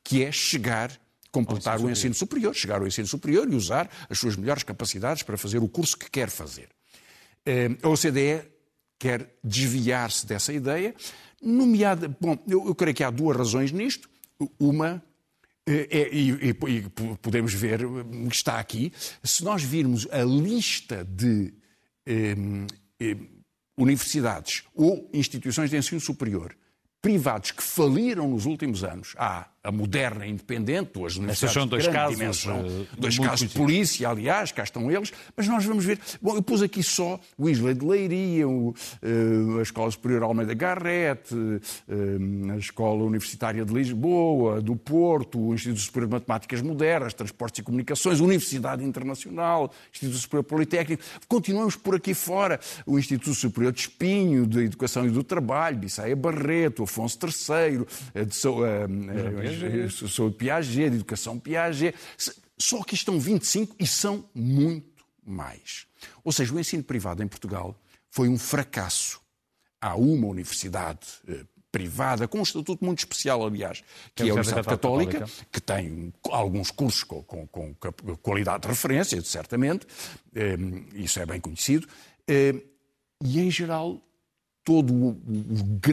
que 0.02 0.24
é 0.24 0.32
chegar, 0.32 0.90
completar 1.30 1.78
o 1.78 1.90
ensino 1.90 2.14
superior, 2.14 2.54
chegar 2.54 2.80
ao 2.80 2.86
ensino 2.86 3.06
superior 3.06 3.46
e 3.52 3.54
usar 3.54 3.88
as 4.08 4.18
suas 4.18 4.34
melhores 4.34 4.62
capacidades 4.62 5.22
para 5.22 5.36
fazer 5.36 5.58
o 5.58 5.68
curso 5.68 5.96
que 5.96 6.10
quer 6.10 6.30
fazer. 6.30 6.70
Eh, 7.44 7.76
a 7.82 7.88
OCDE 7.88 8.42
quer 8.98 9.38
desviar-se 9.44 10.26
dessa 10.26 10.52
ideia, 10.52 10.94
nomeada. 11.42 12.08
Bom, 12.20 12.36
eu, 12.46 12.66
eu 12.66 12.74
creio 12.74 12.94
que 12.94 13.04
há 13.04 13.10
duas 13.10 13.36
razões 13.36 13.72
nisto. 13.72 14.08
Uma 14.58 15.02
eh, 15.68 15.86
é, 15.90 16.14
e, 16.14 16.30
e, 16.30 16.48
e, 16.48 17.16
podemos 17.20 17.52
ver 17.52 17.80
que 17.80 18.34
está 18.34 18.58
aqui, 18.58 18.90
se 19.22 19.44
nós 19.44 19.62
virmos 19.62 20.08
a 20.10 20.22
lista 20.22 21.04
de 21.04 21.52
eh, 22.06 22.34
eh, 22.98 23.16
universidades 23.76 24.64
ou 24.74 25.10
instituições 25.12 25.68
de 25.68 25.76
ensino 25.76 26.00
superior 26.00 26.56
privados 27.00 27.50
que 27.50 27.62
faliram 27.62 28.28
nos 28.28 28.44
últimos 28.44 28.82
anos. 28.82 29.14
Há 29.16 29.46
a 29.68 29.72
moderna 29.72 30.26
independente, 30.26 30.92
duas 30.94 31.16
universidades 31.16 31.52
são 31.52 31.66
dois 31.66 31.84
de 31.84 31.90
grande 31.90 32.16
casos, 32.16 32.18
dimensão, 32.18 32.60
uh, 32.66 32.86
dois 32.96 33.18
casos 33.18 33.48
de 33.48 33.54
polícia, 33.54 34.08
aliás, 34.08 34.50
cá 34.50 34.62
estão 34.62 34.90
eles, 34.90 35.12
mas 35.36 35.46
nós 35.46 35.64
vamos 35.64 35.84
ver. 35.84 35.98
Bom, 36.22 36.36
eu 36.36 36.42
pus 36.42 36.62
aqui 36.62 36.82
só 36.82 37.20
o 37.36 37.50
Isla 37.50 37.74
de 37.74 37.84
Leiria, 37.84 38.48
o, 38.48 38.70
uh, 38.70 39.58
a 39.58 39.62
Escola 39.62 39.90
Superior 39.90 40.22
Almeida 40.22 40.54
Garrett, 40.54 41.34
uh, 41.34 42.52
a 42.52 42.56
Escola 42.56 43.04
Universitária 43.04 43.62
de 43.62 43.74
Lisboa, 43.74 44.62
do 44.62 44.74
Porto, 44.74 45.38
o 45.38 45.52
Instituto 45.52 45.82
Superior 45.82 46.08
de 46.08 46.14
Matemáticas 46.14 46.62
Modernas, 46.62 47.12
Transportes 47.12 47.58
e 47.58 47.62
Comunicações, 47.62 48.20
Universidade 48.20 48.82
Internacional, 48.82 49.70
Instituto 49.92 50.18
Superior 50.18 50.44
Politécnico. 50.44 51.02
Continuamos 51.26 51.76
por 51.76 51.94
aqui 51.94 52.14
fora, 52.14 52.58
o 52.86 52.98
Instituto 52.98 53.34
Superior 53.34 53.72
de 53.72 53.80
Espinho, 53.80 54.46
de 54.46 54.60
Educação 54.60 55.04
e 55.04 55.10
do 55.10 55.22
Trabalho, 55.22 55.76
Bissaia 55.76 56.16
Barreto, 56.16 56.84
Afonso 56.88 57.18
III, 57.22 58.24
de, 58.26 58.34
sou 59.90 60.32
Piaget, 60.32 60.90
de 60.90 60.96
educação 60.96 61.38
Piaget. 61.38 61.96
Só 62.58 62.82
que 62.82 62.94
estão 62.94 63.20
25 63.20 63.76
e 63.78 63.86
são 63.86 64.28
muito 64.34 65.04
mais. 65.24 65.86
Ou 66.24 66.32
seja, 66.32 66.52
o 66.52 66.58
ensino 66.58 66.82
privado 66.82 67.22
em 67.22 67.28
Portugal 67.28 67.78
foi 68.10 68.28
um 68.28 68.38
fracasso. 68.38 69.20
Há 69.80 69.94
uma 69.94 70.26
universidade 70.26 71.06
eh, 71.28 71.44
privada, 71.70 72.26
com 72.26 72.38
um 72.40 72.42
estatuto 72.42 72.84
muito 72.84 73.00
especial, 73.00 73.46
aliás, 73.46 73.84
que 74.14 74.24
é 74.24 74.30
a 74.30 74.32
Universidade 74.32 74.66
Católica, 74.66 75.20
Católica, 75.20 75.46
que 75.52 75.60
tem 75.60 76.12
alguns 76.30 76.70
cursos 76.70 77.04
com, 77.04 77.22
com, 77.22 77.46
com 77.46 77.74
qualidade 78.16 78.62
de 78.62 78.68
referência, 78.68 79.20
certamente, 79.22 79.86
eh, 80.34 80.56
isso 80.94 81.20
é 81.20 81.26
bem 81.26 81.40
conhecido, 81.40 81.86
eh, 82.26 82.54
e 83.22 83.40
em 83.40 83.50
geral, 83.50 84.02
todos 84.68 85.16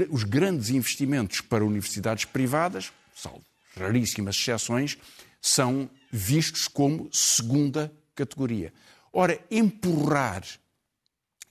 os 0.10 0.24
grandes 0.26 0.70
investimentos 0.70 1.40
para 1.40 1.64
universidades 1.64 2.26
privadas, 2.26 2.92
salvo 3.16 3.42
raríssimas 3.78 4.36
exceções, 4.36 4.98
são 5.42 5.90
vistos 6.12 6.68
como 6.68 7.08
segunda 7.10 7.90
categoria. 8.14 8.74
Ora, 9.14 9.40
empurrar 9.50 10.44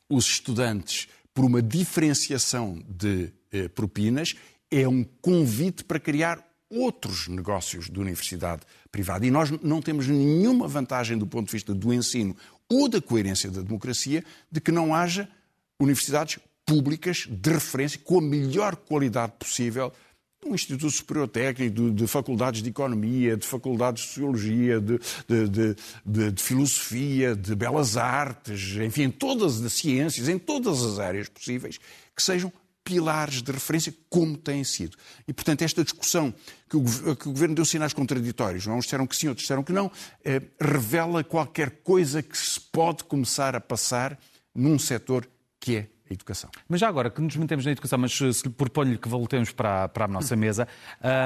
os 0.06 0.26
estudantes 0.26 1.08
por 1.32 1.46
uma 1.46 1.62
diferenciação 1.62 2.84
de 2.86 3.32
eh, 3.50 3.68
propinas 3.68 4.34
é 4.70 4.86
um 4.86 5.02
convite 5.02 5.82
para 5.82 5.98
criar 5.98 6.46
outros 6.68 7.28
negócios 7.28 7.88
de 7.88 7.98
universidade 7.98 8.62
privada. 8.92 9.24
E 9.24 9.30
nós 9.30 9.50
não 9.62 9.80
temos 9.80 10.06
nenhuma 10.06 10.68
vantagem 10.68 11.16
do 11.16 11.26
ponto 11.26 11.46
de 11.46 11.52
vista 11.52 11.72
do 11.72 11.90
ensino 11.90 12.36
ou 12.68 12.86
da 12.86 13.00
coerência 13.00 13.50
da 13.50 13.62
democracia 13.62 14.22
de 14.52 14.60
que 14.60 14.70
não 14.70 14.94
haja 14.94 15.26
universidades 15.80 16.38
públicas 16.66 17.26
de 17.28 17.50
referência 17.50 18.00
com 18.02 18.18
a 18.18 18.22
melhor 18.22 18.76
qualidade 18.76 19.32
possível 19.38 19.92
um 20.46 20.54
Instituto 20.54 20.90
Superior 20.90 21.28
Técnico, 21.28 21.74
de, 21.74 21.90
de, 21.90 22.06
faculdades 22.06 22.62
de 22.62 22.68
Economia, 22.68 23.36
de 23.36 23.46
faculdades 23.46 24.02
de 24.02 24.08
Sociologia, 24.08 24.80
de, 24.80 24.98
de, 25.48 26.30
de, 26.30 26.42
Filosofia, 26.42 27.34
de 27.34 27.54
Belas 27.54 27.96
Artes, 27.96 28.76
enfim, 28.76 29.04
em 29.04 29.10
todas 29.10 29.64
as 29.64 29.72
ciências, 29.72 30.28
em 30.28 30.38
todas 30.38 30.82
as 30.82 30.98
áreas 30.98 31.28
possíveis, 31.28 31.78
que 32.14 32.22
sejam 32.22 32.52
pilares 32.84 33.40
de 33.40 33.50
referência, 33.50 33.94
como 34.10 34.36
têm 34.36 34.62
sido. 34.62 34.96
E, 35.26 35.32
portanto, 35.32 35.62
esta 35.62 35.82
discussão 35.82 36.34
que 36.68 36.76
o, 36.76 37.16
que 37.16 37.28
o 37.28 37.32
Governo 37.32 37.54
deu 37.54 37.64
sinais 37.64 37.94
contraditórios, 37.94 38.66
uns 38.66 38.84
disseram 38.84 39.06
que 39.06 39.16
sim, 39.16 39.28
outros 39.28 39.44
disseram 39.44 39.62
que 39.62 39.72
não, 39.72 39.90
eh, 40.22 40.42
revela 40.60 41.24
qualquer 41.24 41.70
coisa 41.82 42.22
que 42.22 42.36
se 42.36 42.60
pode 42.60 43.04
começar 43.04 43.56
a 43.56 43.60
passar 43.60 44.18
num 44.54 44.78
setor 44.78 45.26
que 45.58 45.76
é 45.76 45.88
educação. 46.14 46.50
Mas 46.68 46.80
já 46.80 46.88
agora 46.88 47.10
que 47.10 47.20
nos 47.20 47.36
metemos 47.36 47.64
na 47.64 47.72
educação, 47.72 47.98
mas 47.98 48.12
se 48.12 48.24
lhe 48.24 48.50
proponho 48.50 48.98
que 48.98 49.08
voltemos 49.08 49.50
para, 49.50 49.88
para 49.88 50.06
a 50.06 50.08
nossa 50.08 50.34
mesa, 50.34 50.66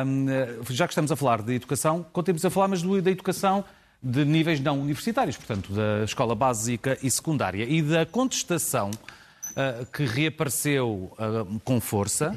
um, 0.06 0.26
já 0.70 0.86
que 0.86 0.92
estamos 0.92 1.12
a 1.12 1.16
falar 1.16 1.42
de 1.42 1.54
educação, 1.54 2.04
continuamos 2.12 2.44
a 2.44 2.50
falar, 2.50 2.68
mas 2.68 2.82
da 2.82 3.10
educação 3.10 3.64
de 4.02 4.24
níveis 4.24 4.60
não 4.60 4.80
universitários, 4.80 5.36
portanto, 5.36 5.72
da 5.72 6.04
escola 6.04 6.34
básica 6.34 6.96
e 7.02 7.10
secundária, 7.10 7.64
e 7.64 7.82
da 7.82 8.06
contestação 8.06 8.90
uh, 8.90 9.86
que 9.86 10.04
reapareceu 10.04 11.12
uh, 11.14 11.60
com 11.64 11.80
força 11.80 12.36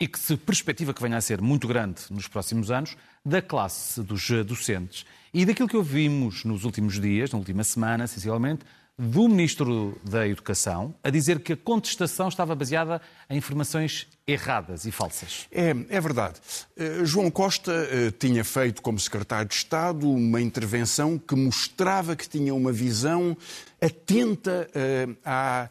e 0.00 0.08
que 0.08 0.18
se 0.18 0.36
perspectiva 0.36 0.92
que 0.92 1.00
venha 1.00 1.16
a 1.16 1.20
ser 1.20 1.40
muito 1.40 1.68
grande 1.68 2.00
nos 2.10 2.26
próximos 2.26 2.70
anos, 2.70 2.96
da 3.24 3.40
classe 3.40 4.02
dos 4.02 4.28
docentes. 4.44 5.06
E 5.32 5.46
daquilo 5.46 5.68
que 5.68 5.76
ouvimos 5.76 6.44
nos 6.44 6.64
últimos 6.64 7.00
dias, 7.00 7.30
na 7.30 7.38
última 7.38 7.62
semana, 7.62 8.04
essencialmente, 8.04 8.64
do 8.98 9.28
Ministro 9.28 9.98
da 10.04 10.28
Educação 10.28 10.94
a 11.02 11.10
dizer 11.10 11.40
que 11.40 11.54
a 11.54 11.56
contestação 11.56 12.28
estava 12.28 12.54
baseada 12.54 13.00
em 13.28 13.38
informações 13.38 14.06
erradas 14.26 14.84
e 14.84 14.92
falsas. 14.92 15.46
É, 15.50 15.70
é 15.88 16.00
verdade. 16.00 16.40
Uh, 16.76 17.04
João 17.04 17.30
Costa 17.30 17.72
uh, 17.72 18.12
tinha 18.12 18.44
feito, 18.44 18.82
como 18.82 18.98
Secretário 18.98 19.48
de 19.48 19.54
Estado, 19.54 20.08
uma 20.08 20.40
intervenção 20.40 21.18
que 21.18 21.34
mostrava 21.34 22.14
que 22.14 22.28
tinha 22.28 22.54
uma 22.54 22.72
visão 22.72 23.36
atenta 23.80 24.68
uh, 24.68 25.16
à, 25.24 25.68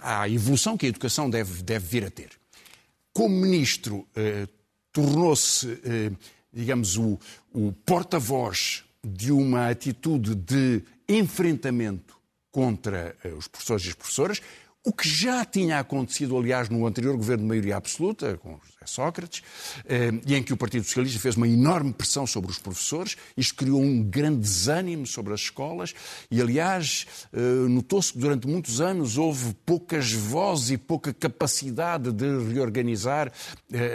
à, 0.00 0.28
evolução 0.28 0.76
que 0.76 0.86
a 0.86 0.88
educação 0.88 1.28
deve, 1.28 1.62
deve 1.62 1.86
vir 1.86 2.04
a 2.04 2.10
ter. 2.10 2.30
Como 3.12 3.34
Ministro, 3.34 4.06
tornou-se, 4.92 5.80
digamos, 6.52 6.98
o, 6.98 7.18
o 7.50 7.72
porta-voz 7.72 8.84
de 9.02 9.32
uma 9.32 9.70
atitude 9.70 10.34
de 10.34 10.82
enfrentamento 11.08 12.16
contra 12.50 13.14
eh, 13.22 13.28
os 13.28 13.46
professores 13.48 13.84
e 13.84 13.88
as 13.90 13.94
professoras, 13.94 14.40
o 14.86 14.92
que 14.92 15.08
já 15.08 15.44
tinha 15.44 15.80
acontecido, 15.80 16.38
aliás, 16.38 16.68
no 16.68 16.86
anterior 16.86 17.16
governo 17.16 17.42
de 17.42 17.48
maioria 17.48 17.76
absoluta, 17.76 18.38
com 18.38 18.52
José 18.52 18.86
Sócrates, 18.86 19.42
eh, 19.84 20.12
e 20.24 20.32
em 20.32 20.44
que 20.44 20.52
o 20.52 20.56
Partido 20.56 20.84
Socialista 20.84 21.18
fez 21.18 21.36
uma 21.36 21.48
enorme 21.48 21.92
pressão 21.92 22.24
sobre 22.24 22.52
os 22.52 22.58
professores. 22.60 23.16
Isto 23.36 23.56
criou 23.56 23.82
um 23.82 24.00
grande 24.00 24.38
desânimo 24.38 25.04
sobre 25.04 25.34
as 25.34 25.40
escolas 25.40 25.92
e, 26.30 26.40
aliás, 26.40 27.04
eh, 27.32 27.38
notou-se 27.68 28.12
que 28.12 28.20
durante 28.20 28.46
muitos 28.46 28.80
anos 28.80 29.18
houve 29.18 29.54
poucas 29.66 30.12
vozes 30.12 30.70
e 30.70 30.78
pouca 30.78 31.12
capacidade 31.12 32.12
de 32.12 32.54
reorganizar 32.54 33.32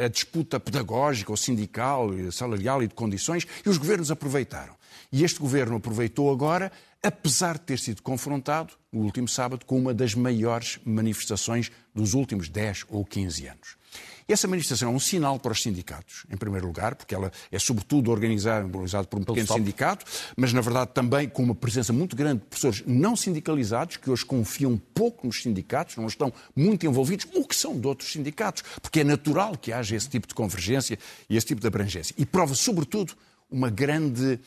a 0.03 0.07
disputa 0.09 0.59
pedagógica 0.59 1.31
ou 1.31 1.37
sindical, 1.37 2.09
salarial 2.33 2.83
e 2.83 2.87
de 2.87 2.93
condições, 2.93 3.47
e 3.65 3.69
os 3.69 3.77
governos 3.77 4.11
aproveitaram. 4.11 4.75
E 5.09 5.23
este 5.23 5.39
governo 5.39 5.77
aproveitou 5.77 6.31
agora 6.31 6.71
apesar 7.03 7.55
de 7.57 7.61
ter 7.61 7.79
sido 7.79 8.01
confrontado, 8.01 8.73
no 8.91 9.01
último 9.01 9.27
sábado, 9.27 9.65
com 9.65 9.77
uma 9.77 9.93
das 9.93 10.13
maiores 10.13 10.79
manifestações 10.85 11.71
dos 11.93 12.13
últimos 12.13 12.47
10 12.49 12.85
ou 12.89 13.03
15 13.03 13.47
anos. 13.47 13.81
E 14.27 14.33
essa 14.33 14.47
manifestação 14.47 14.89
é 14.89 14.91
um 14.91 14.99
sinal 14.99 15.39
para 15.39 15.51
os 15.51 15.61
sindicatos, 15.61 16.25
em 16.31 16.37
primeiro 16.37 16.65
lugar, 16.65 16.95
porque 16.95 17.13
ela 17.13 17.31
é 17.51 17.59
sobretudo 17.59 18.11
organizada, 18.11 18.63
organizada 18.65 19.05
por 19.05 19.19
um 19.19 19.23
pequeno 19.23 19.47
sindicato, 19.47 20.05
mas 20.37 20.53
na 20.53 20.61
verdade 20.61 20.91
também 20.93 21.27
com 21.27 21.43
uma 21.43 21.55
presença 21.55 21.91
muito 21.91 22.15
grande 22.15 22.39
de 22.41 22.45
professores 22.45 22.83
não 22.85 23.15
sindicalizados, 23.15 23.97
que 23.97 24.09
hoje 24.09 24.23
confiam 24.23 24.77
pouco 24.93 25.27
nos 25.27 25.41
sindicatos, 25.41 25.97
não 25.97 26.07
estão 26.07 26.31
muito 26.55 26.85
envolvidos, 26.85 27.27
ou 27.33 27.45
que 27.45 27.55
são 27.55 27.77
de 27.77 27.85
outros 27.85 28.11
sindicatos, 28.11 28.63
porque 28.81 29.01
é 29.01 29.03
natural 29.03 29.57
que 29.57 29.73
haja 29.73 29.95
esse 29.95 30.07
tipo 30.07 30.27
de 30.27 30.33
convergência 30.33 30.97
e 31.29 31.35
esse 31.35 31.47
tipo 31.47 31.59
de 31.59 31.67
abrangência. 31.67 32.15
E 32.17 32.25
prova, 32.25 32.55
sobretudo, 32.55 33.13
uma 33.49 33.69
grande 33.69 34.39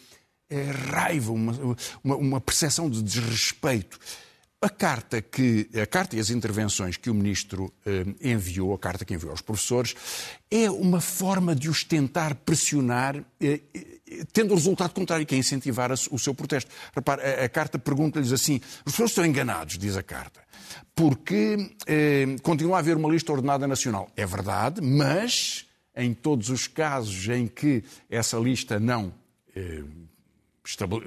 raiva, 0.91 1.33
uma, 1.33 1.77
uma, 2.03 2.17
uma 2.17 2.41
percepção 2.41 2.89
de 2.89 3.03
desrespeito. 3.03 3.99
A 4.61 4.71
carta, 4.71 5.21
que, 5.21 5.69
a 5.79 5.85
carta 5.85 6.17
e 6.17 6.21
as 6.21 6.31
intervenções 6.31 6.97
que 6.97 7.11
o 7.11 7.15
Ministro 7.15 7.71
eh, 7.85 8.07
enviou, 8.23 8.73
a 8.73 8.79
carta 8.79 9.05
que 9.05 9.13
enviou 9.13 9.31
aos 9.31 9.43
professores, 9.43 9.95
é 10.51 10.71
uma 10.71 11.03
forma 11.03 11.55
de 11.55 11.69
os 11.69 11.85
tentar 11.85 12.35
pressionar, 12.35 13.23
eh, 13.39 13.61
eh, 13.75 14.25
tendo 14.33 14.53
o 14.53 14.55
resultado 14.55 14.95
contrário, 14.95 15.27
que 15.27 15.35
é 15.35 15.39
incentivar 15.39 15.93
a, 15.93 15.95
o 16.11 16.19
seu 16.19 16.35
protesto. 16.35 16.71
Repare, 16.97 17.21
a, 17.21 17.45
a 17.45 17.49
carta 17.51 17.79
pergunta-lhes 17.79 18.33
assim: 18.33 18.57
os 18.57 18.95
professores 18.95 19.11
estão 19.11 19.27
enganados, 19.27 19.77
diz 19.77 19.99
a 19.99 20.03
carta, 20.03 20.41
porque 20.95 21.77
eh, 21.87 22.37
continua 22.43 22.77
a 22.77 22.79
haver 22.79 22.97
uma 22.97 23.11
lista 23.11 23.33
ordenada 23.33 23.67
nacional. 23.67 24.11
É 24.17 24.25
verdade, 24.25 24.81
mas 24.81 25.67
em 25.95 26.15
todos 26.15 26.49
os 26.49 26.67
casos 26.67 27.29
em 27.29 27.47
que 27.47 27.85
essa 28.09 28.39
lista 28.39 28.81
não 28.81 29.13
eh, 29.55 29.83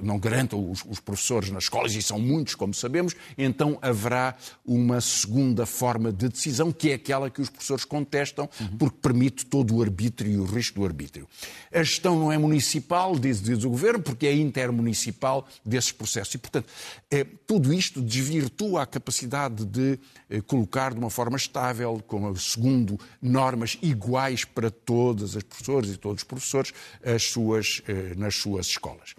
não 0.02 0.18
garantam 0.18 0.70
os, 0.70 0.84
os, 0.84 1.00
professores 1.00 1.50
nas 1.50 1.64
escolas, 1.64 1.92
e 1.94 2.00
são 2.00 2.18
muitos, 2.18 2.54
como 2.54 2.72
sabemos, 2.72 3.14
então 3.36 3.76
haverá 3.82 4.36
uma 4.64 5.00
segunda 5.00 5.66
forma 5.66 6.12
de 6.12 6.28
decisão, 6.28 6.70
que 6.70 6.90
é 6.90 6.94
aquela 6.94 7.28
que 7.28 7.40
os 7.40 7.48
professores 7.48 7.84
contestam, 7.84 8.48
porque 8.78 8.98
permite 9.02 9.44
todo 9.46 9.74
o 9.76 9.82
arbítrio 9.82 10.30
e 10.30 10.36
o 10.38 10.44
risco 10.44 10.78
do 10.78 10.86
arbítrio. 10.86 11.26
A 11.72 11.82
gestão 11.82 12.18
não 12.18 12.30
é 12.30 12.38
municipal, 12.38 13.18
diz, 13.18 13.42
diz 13.42 13.64
o 13.64 13.70
Governo, 13.70 14.00
porque 14.00 14.26
é 14.26 14.34
intermunicipal 14.34 15.46
desses 15.64 15.90
processos. 15.90 16.34
E, 16.34 16.38
portanto, 16.38 16.68
é, 17.10 17.24
tudo 17.24 17.72
isto 17.72 18.00
desvirtua 18.00 18.82
a 18.82 18.86
capacidade 18.86 19.64
de 19.64 19.98
é, 20.30 20.40
colocar 20.40 20.92
de 20.92 21.00
uma 21.00 21.10
forma 21.10 21.36
estável, 21.36 22.02
com, 22.06 22.34
segundo 22.36 22.98
normas 23.20 23.76
iguais 23.82 24.44
para 24.44 24.70
todas 24.70 25.36
as 25.36 25.42
professoras 25.42 25.90
e 25.90 25.96
todos 25.96 26.22
os 26.22 26.24
professores, 26.24 26.72
as 27.04 27.24
suas, 27.24 27.82
é, 27.88 28.14
nas 28.14 28.36
suas 28.36 28.66
escolas. 28.66 29.14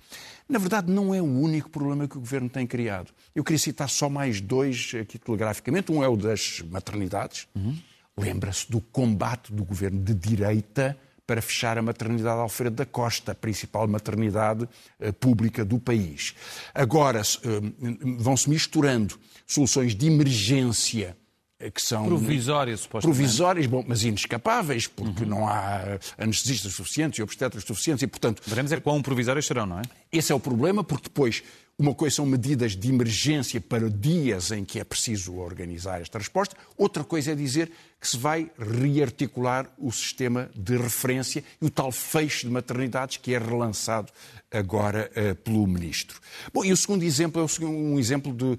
Na 0.50 0.58
verdade, 0.58 0.92
não 0.92 1.14
é 1.14 1.22
o 1.22 1.26
único 1.26 1.70
problema 1.70 2.08
que 2.08 2.18
o 2.18 2.20
governo 2.20 2.50
tem 2.50 2.66
criado. 2.66 3.12
Eu 3.36 3.44
queria 3.44 3.60
citar 3.60 3.88
só 3.88 4.10
mais 4.10 4.42
dois 4.42 4.92
aqui 5.00 5.20
telegraficamente. 5.20 5.92
Um 5.92 6.04
é 6.04 6.08
o 6.08 6.18
das 6.18 6.62
maternidades. 6.72 7.48
Uhum. 7.56 7.78
Lembra-se 8.18 8.70
do 8.70 8.82
combate 8.82 9.54
do 9.54 9.64
governo 9.64 10.04
de 10.04 10.14
direita 10.16 10.98
para 11.30 11.44
fechar 11.44 11.78
a 11.78 11.82
maternidade 11.84 12.40
Alfredo 12.40 12.78
da 12.78 12.86
Costa, 12.88 13.34
a 13.34 13.36
principal 13.36 13.88
maternidade 13.88 14.64
uh, 14.64 15.14
pública 15.14 15.64
do 15.64 15.78
país. 15.78 16.34
Agora 16.74 17.22
uh, 17.22 18.18
vão-se 18.18 18.50
misturando 18.50 19.20
soluções 19.46 19.94
de 19.94 20.08
emergência 20.08 21.16
eh, 21.16 21.29
que 21.74 21.82
são 21.82 22.06
provisórias, 22.06 22.82
supostamente. 22.82 23.18
Provisórias, 23.18 23.66
bom, 23.66 23.84
mas 23.86 24.04
inescapáveis, 24.04 24.88
porque 24.88 25.24
uhum. 25.24 25.30
não 25.30 25.48
há 25.48 26.00
anestesistas 26.18 26.74
suficientes 26.74 27.20
e 27.20 27.22
obstetras 27.22 27.64
suficientes 27.64 28.04
e, 28.04 28.08
portanto... 28.08 28.42
Veremos 28.46 28.72
é 28.72 28.80
quão 28.80 29.02
provisórias 29.02 29.46
serão, 29.46 29.66
não 29.66 29.80
é? 29.80 29.82
Esse 30.12 30.32
é 30.32 30.36
o 30.36 30.40
problema, 30.40 30.84
porque 30.84 31.10
depois 31.10 31.44
uma 31.80 31.96
coisa 31.96 32.18
são 32.18 32.26
medidas 32.26 32.76
de 32.76 32.90
emergência 32.90 33.62
para 33.62 33.90
dias 33.90 34.52
em 34.52 34.66
que 34.66 34.82
é 34.82 34.84
preciso 34.84 35.36
organizar 35.36 36.02
esta 36.02 36.18
resposta, 36.18 36.54
outra 36.78 37.06
coisa 37.06 37.32
é 37.32 37.36
dizer 37.36 37.72
que 38.00 38.08
se 38.08 38.18
vai 38.18 38.52
rearticular 38.58 39.70
o 39.78 39.90
sistema 39.90 40.50
de 40.54 40.76
referência 40.76 41.42
e 41.62 41.66
o 41.66 41.70
tal 41.70 41.90
fecho 41.90 42.48
de 42.48 42.52
maternidades 42.52 43.18
que 43.18 43.34
é 43.34 43.38
relançado 43.38 44.12
agora 44.52 45.10
uh, 45.12 45.36
pelo 45.36 45.66
Ministro. 45.66 46.20
Bom, 46.54 46.66
e 46.66 46.72
o 46.74 46.78
segundo 46.78 47.04
exemplo 47.04 47.42
é 47.42 47.66
um 47.66 47.98
exemplo 47.98 48.34
de, 48.34 48.58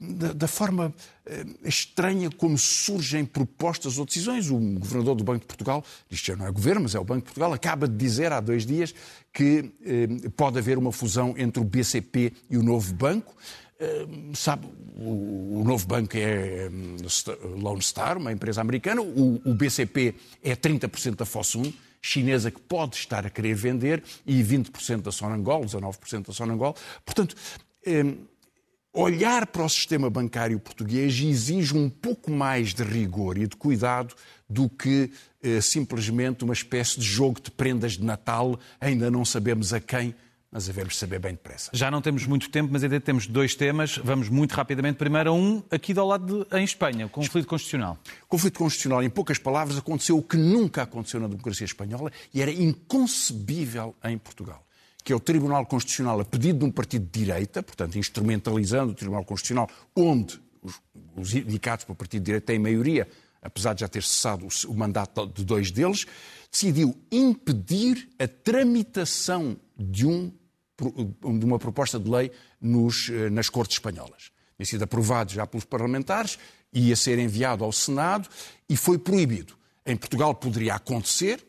da, 0.00 0.32
da 0.32 0.48
forma 0.48 0.92
uh, 1.26 1.68
estranha 1.68 2.30
como 2.30 2.58
surgem 2.58 3.24
propostas 3.24 3.98
ou 3.98 4.04
decisões. 4.04 4.50
O 4.50 4.58
Governador 4.58 5.16
do 5.16 5.24
Banco 5.24 5.40
de 5.40 5.46
Portugal, 5.46 5.84
isto 6.10 6.26
já 6.26 6.36
não 6.36 6.46
é 6.46 6.50
Governo, 6.50 6.82
mas 6.82 6.94
é 6.94 6.98
o 6.98 7.04
Banco 7.04 7.20
de 7.20 7.26
Portugal, 7.26 7.52
acaba 7.52 7.88
de 7.88 7.96
dizer 7.96 8.32
há 8.32 8.40
dois 8.40 8.66
dias 8.66 8.94
que 9.32 9.60
uh, 9.60 10.30
pode 10.32 10.58
haver 10.58 10.78
uma 10.78 10.92
fusão 10.92 11.34
entre 11.36 11.60
o 11.60 11.64
BCP 11.64 12.32
e 12.48 12.56
o 12.56 12.62
novo 12.62 12.92
banco. 12.94 13.34
Uh, 13.80 14.36
sabe, 14.36 14.66
o, 14.96 15.60
o, 15.60 15.64
novo 15.64 15.86
banco 15.86 16.16
é 16.16 16.68
um, 16.70 17.60
Lone 17.60 17.80
Star, 17.80 18.18
uma 18.18 18.32
empresa 18.32 18.60
americana, 18.60 19.00
o, 19.00 19.40
o 19.44 19.54
BCP 19.54 20.14
é 20.42 20.54
30% 20.54 21.16
da 21.16 21.24
Fosun, 21.24 21.72
chinesa 22.02 22.50
que 22.50 22.60
pode 22.60 22.96
estar 22.96 23.24
a 23.24 23.30
querer 23.30 23.54
vender 23.54 24.02
e 24.26 24.42
20% 24.42 25.02
da 25.02 25.12
Sonangol, 25.12 25.64
19% 25.64 26.26
da 26.26 26.32
Sonangol. 26.32 26.74
Portanto, 27.04 27.34
olhar 28.92 29.46
para 29.46 29.64
o 29.64 29.68
sistema 29.68 30.10
bancário 30.10 30.58
português 30.58 31.20
exige 31.20 31.76
um 31.76 31.88
pouco 31.88 32.30
mais 32.30 32.74
de 32.74 32.82
rigor 32.82 33.38
e 33.38 33.46
de 33.46 33.56
cuidado 33.56 34.14
do 34.48 34.68
que 34.68 35.12
eh, 35.42 35.60
simplesmente 35.60 36.44
uma 36.44 36.52
espécie 36.52 36.98
de 36.98 37.06
jogo 37.06 37.40
de 37.40 37.50
prendas 37.50 37.92
de 37.92 38.04
Natal, 38.04 38.58
ainda 38.80 39.10
não 39.10 39.24
sabemos 39.24 39.72
a 39.72 39.80
quem, 39.80 40.14
mas 40.50 40.66
devemos 40.66 40.98
saber 40.98 41.20
bem 41.20 41.32
depressa. 41.32 41.70
Já 41.72 41.88
não 41.90 42.02
temos 42.02 42.26
muito 42.26 42.50
tempo, 42.50 42.70
mas 42.72 42.82
ainda 42.82 43.00
temos 43.00 43.28
dois 43.28 43.54
temas. 43.54 43.96
Vamos 43.98 44.28
muito 44.28 44.52
rapidamente. 44.52 44.96
Primeiro, 44.96 45.32
um 45.32 45.62
aqui 45.70 45.94
do 45.94 46.04
lado 46.04 46.44
de, 46.44 46.56
em 46.56 46.64
Espanha, 46.64 47.06
o 47.06 47.08
conflito 47.08 47.46
constitucional. 47.46 47.96
O 48.24 48.26
conflito 48.26 48.58
constitucional, 48.58 49.00
em 49.04 49.08
poucas 49.08 49.38
palavras, 49.38 49.78
aconteceu 49.78 50.18
o 50.18 50.22
que 50.22 50.36
nunca 50.36 50.82
aconteceu 50.82 51.20
na 51.20 51.28
democracia 51.28 51.64
espanhola 51.64 52.10
e 52.34 52.42
era 52.42 52.50
inconcebível 52.50 53.94
em 54.02 54.18
Portugal 54.18 54.66
que 55.02 55.12
é 55.12 55.16
o 55.16 55.20
Tribunal 55.20 55.64
Constitucional, 55.66 56.20
a 56.20 56.24
pedido 56.24 56.60
de 56.60 56.64
um 56.64 56.70
partido 56.70 57.04
de 57.04 57.24
direita, 57.24 57.62
portanto, 57.62 57.98
instrumentalizando 57.98 58.92
o 58.92 58.94
Tribunal 58.94 59.24
Constitucional, 59.24 59.68
onde 59.96 60.40
os, 60.62 60.80
os 61.16 61.34
indicados 61.34 61.84
para 61.84 61.92
o 61.92 61.96
partido 61.96 62.20
de 62.20 62.26
direita 62.26 62.46
têm 62.46 62.58
maioria, 62.58 63.08
apesar 63.42 63.74
de 63.74 63.80
já 63.80 63.88
ter 63.88 64.02
cessado 64.02 64.46
o, 64.46 64.70
o 64.70 64.74
mandato 64.74 65.26
de 65.26 65.44
dois 65.44 65.70
deles, 65.70 66.06
decidiu 66.50 66.94
impedir 67.10 68.08
a 68.18 68.28
tramitação 68.28 69.56
de, 69.76 70.06
um, 70.06 70.30
de 71.38 71.44
uma 71.44 71.58
proposta 71.58 71.98
de 71.98 72.10
lei 72.10 72.30
nos, 72.60 73.08
eh, 73.08 73.30
nas 73.30 73.48
Cortes 73.48 73.76
Espanholas. 73.76 74.30
Tinha 74.56 74.66
sido 74.66 74.82
aprovado 74.82 75.32
já 75.32 75.46
pelos 75.46 75.64
parlamentares, 75.64 76.38
ia 76.72 76.94
ser 76.94 77.18
enviado 77.18 77.64
ao 77.64 77.72
Senado 77.72 78.28
e 78.68 78.76
foi 78.76 78.98
proibido. 78.98 79.54
Em 79.86 79.96
Portugal 79.96 80.34
poderia 80.34 80.74
acontecer, 80.74 81.42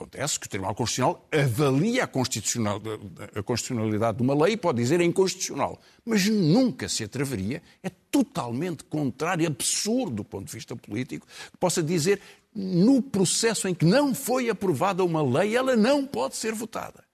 Acontece 0.00 0.40
que 0.40 0.46
o 0.46 0.48
Tribunal 0.48 0.74
Constitucional 0.74 1.26
avalia 1.30 2.04
a, 2.04 3.38
a 3.38 3.42
constitucionalidade 3.42 4.16
de 4.16 4.22
uma 4.22 4.34
lei 4.34 4.54
e 4.54 4.56
pode 4.56 4.78
dizer 4.78 4.98
é 4.98 5.04
inconstitucional, 5.04 5.78
mas 6.06 6.26
nunca 6.26 6.88
se 6.88 7.04
atreveria, 7.04 7.62
é 7.82 7.90
totalmente 8.10 8.82
contrário, 8.84 9.46
absurdo 9.46 10.16
do 10.16 10.24
ponto 10.24 10.46
de 10.46 10.52
vista 10.52 10.74
político, 10.74 11.26
que 11.52 11.58
possa 11.58 11.82
dizer 11.82 12.18
no 12.54 13.02
processo 13.02 13.68
em 13.68 13.74
que 13.74 13.84
não 13.84 14.14
foi 14.14 14.48
aprovada 14.48 15.04
uma 15.04 15.22
lei, 15.22 15.54
ela 15.54 15.76
não 15.76 16.06
pode 16.06 16.34
ser 16.34 16.54
votada. 16.54 17.04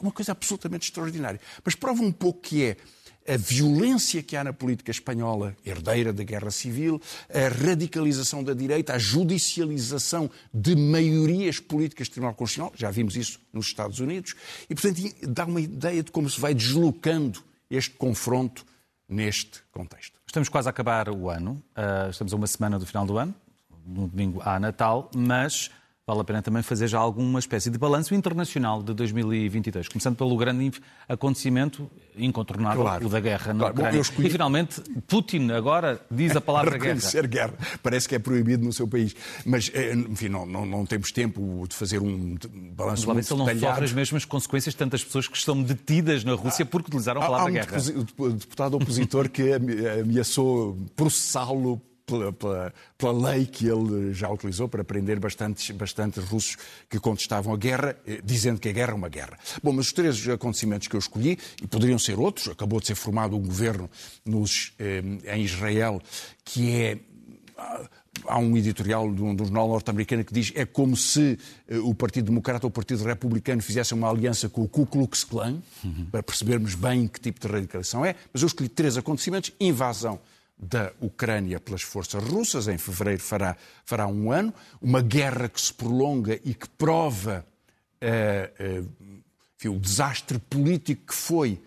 Uma 0.00 0.12
coisa 0.12 0.30
absolutamente 0.30 0.88
extraordinária. 0.88 1.40
Mas 1.64 1.74
prova 1.74 2.00
um 2.00 2.12
pouco 2.12 2.40
que 2.42 2.64
é 2.64 2.76
a 3.28 3.36
violência 3.36 4.22
que 4.22 4.36
há 4.36 4.42
na 4.42 4.52
política 4.52 4.90
espanhola, 4.90 5.56
herdeira 5.64 6.12
da 6.12 6.24
guerra 6.24 6.50
civil, 6.50 7.00
a 7.32 7.48
radicalização 7.48 8.42
da 8.42 8.54
direita, 8.54 8.94
a 8.94 8.98
judicialização 8.98 10.30
de 10.52 10.74
maiorias 10.74 11.60
políticas 11.60 12.08
do 12.08 12.12
Tribunal 12.12 12.34
Constitucional, 12.34 12.72
já 12.76 12.90
vimos 12.90 13.16
isso 13.16 13.38
nos 13.52 13.66
Estados 13.66 14.00
Unidos, 14.00 14.34
e, 14.68 14.74
portanto, 14.74 15.02
dá 15.28 15.44
uma 15.44 15.60
ideia 15.60 16.02
de 16.02 16.10
como 16.10 16.28
se 16.28 16.40
vai 16.40 16.54
deslocando 16.54 17.42
este 17.70 17.90
confronto 17.90 18.64
neste 19.08 19.62
contexto. 19.72 20.18
Estamos 20.26 20.48
quase 20.48 20.68
a 20.68 20.70
acabar 20.70 21.08
o 21.08 21.28
ano, 21.28 21.62
uh, 21.76 22.10
estamos 22.10 22.32
a 22.32 22.36
uma 22.36 22.46
semana 22.46 22.78
do 22.78 22.86
final 22.86 23.04
do 23.04 23.18
ano, 23.18 23.34
no 23.84 24.06
domingo 24.08 24.40
há 24.44 24.58
Natal, 24.60 25.10
mas 25.14 25.70
vale 26.10 26.22
a 26.22 26.24
pena 26.24 26.42
também 26.42 26.60
fazer 26.60 26.88
já 26.88 26.98
alguma 26.98 27.38
espécie 27.38 27.70
de 27.70 27.78
balanço 27.78 28.14
internacional 28.14 28.82
de 28.82 28.92
2022, 28.94 29.86
começando 29.88 30.16
pelo 30.16 30.36
grande 30.36 30.72
acontecimento 31.08 31.88
incontornável, 32.16 32.82
claro. 32.82 33.06
o 33.06 33.08
da 33.08 33.20
guerra 33.20 33.54
na 33.54 33.60
claro. 33.60 33.74
Ucrânia. 33.74 34.00
Escolhi... 34.00 34.26
E 34.26 34.30
finalmente, 34.30 34.80
Putin 35.06 35.52
agora 35.52 36.00
diz 36.10 36.34
a 36.34 36.40
palavra 36.42 36.76
guerra. 36.76 36.98
guerra. 37.28 37.54
Parece 37.80 38.08
que 38.08 38.16
é 38.16 38.18
proibido 38.18 38.64
no 38.64 38.72
seu 38.72 38.88
país. 38.88 39.14
Mas, 39.46 39.70
eh, 39.72 39.94
enfim, 39.94 40.28
não, 40.28 40.44
não, 40.44 40.66
não 40.66 40.84
temos 40.84 41.12
tempo 41.12 41.64
de 41.68 41.76
fazer 41.76 42.00
um 42.00 42.36
balanço 42.74 43.06
muito 43.06 43.32
ele 43.32 43.38
não 43.38 43.60
sofre 43.60 43.84
as 43.84 43.92
mesmas 43.92 44.24
consequências 44.24 44.74
de 44.74 44.78
tantas 44.78 45.04
pessoas 45.04 45.28
que 45.28 45.36
estão 45.36 45.62
detidas 45.62 46.24
na 46.24 46.34
Rússia 46.34 46.66
porque 46.66 46.88
utilizaram 46.88 47.22
a 47.22 47.26
palavra 47.26 47.46
há 47.46 47.50
um 47.50 47.52
guerra. 47.52 47.76
Há 47.76 48.22
um 48.22 48.30
deputado 48.32 48.74
opositor 48.74 49.28
que 49.28 49.52
ameaçou 50.02 50.76
processá-lo 50.96 51.80
pela, 52.06 52.32
pela, 52.32 52.74
pela, 52.96 53.30
lei 53.30 53.46
que 53.46 53.66
ele 53.66 54.12
já 54.12 54.28
utilizou 54.28 54.68
para 54.68 54.82
prender 54.82 55.18
bastantes, 55.18 55.70
bastantes 55.70 56.24
russos 56.24 56.56
que 56.88 56.98
contestavam 56.98 57.52
a 57.54 57.56
guerra, 57.56 57.96
eh, 58.06 58.20
dizendo 58.24 58.60
que 58.60 58.68
a 58.68 58.72
guerra 58.72 58.92
é 58.92 58.94
uma 58.94 59.08
guerra. 59.08 59.38
Bom, 59.62 59.72
mas 59.72 59.86
os 59.86 59.92
três 59.92 60.28
acontecimentos 60.28 60.88
que 60.88 60.96
eu 60.96 61.00
escolhi, 61.00 61.38
e 61.62 61.66
poderiam 61.66 61.98
ser 61.98 62.18
outros, 62.18 62.48
acabou 62.48 62.80
de 62.80 62.88
ser 62.88 62.94
formado 62.94 63.36
um 63.36 63.40
governo 63.40 63.88
nos, 64.24 64.72
eh, 64.78 65.02
em 65.34 65.42
Israel 65.42 66.00
que 66.44 66.74
é 66.74 66.98
há 68.26 68.38
um 68.38 68.56
editorial 68.56 69.12
de 69.12 69.22
um, 69.22 69.36
jornal 69.36 69.68
norte-americano 69.68 70.24
que 70.24 70.32
diz 70.32 70.52
é 70.54 70.64
como 70.64 70.96
se 70.96 71.38
uh, 71.70 71.88
o 71.88 71.94
Partido 71.94 72.26
Democrata 72.26 72.66
ou 72.66 72.68
o 72.68 72.72
Partido 72.72 73.04
Republicano 73.04 73.62
fizessem 73.62 73.96
uma 73.96 74.10
aliança 74.10 74.48
com 74.48 74.62
o 74.62 74.68
Ku 74.68 74.86
Klux 74.86 75.24
Klan, 75.24 75.62
uhum. 75.84 76.06
para 76.10 76.22
percebermos 76.22 76.74
bem 76.74 77.06
que 77.06 77.20
tipo 77.20 77.40
de 77.40 77.46
radicalização 77.46 78.04
é. 78.04 78.14
Mas 78.32 78.42
eu 78.42 78.46
escolhi 78.46 78.68
três 78.68 78.96
acontecimentos: 78.96 79.52
invasão 79.60 80.18
da 80.60 80.92
Ucrânia 81.00 81.58
pelas 81.58 81.82
forças 81.82 82.22
russas, 82.22 82.68
em 82.68 82.76
fevereiro 82.76 83.22
fará, 83.22 83.56
fará 83.84 84.06
um 84.06 84.30
ano, 84.30 84.52
uma 84.80 85.00
guerra 85.00 85.48
que 85.48 85.60
se 85.60 85.72
prolonga 85.72 86.38
e 86.44 86.54
que 86.54 86.68
prova 86.68 87.46
uh, 88.02 88.80
uh, 88.82 89.22
enfim, 89.56 89.68
o 89.68 89.78
desastre 89.78 90.38
político 90.38 91.06
que 91.06 91.14
foi 91.14 91.60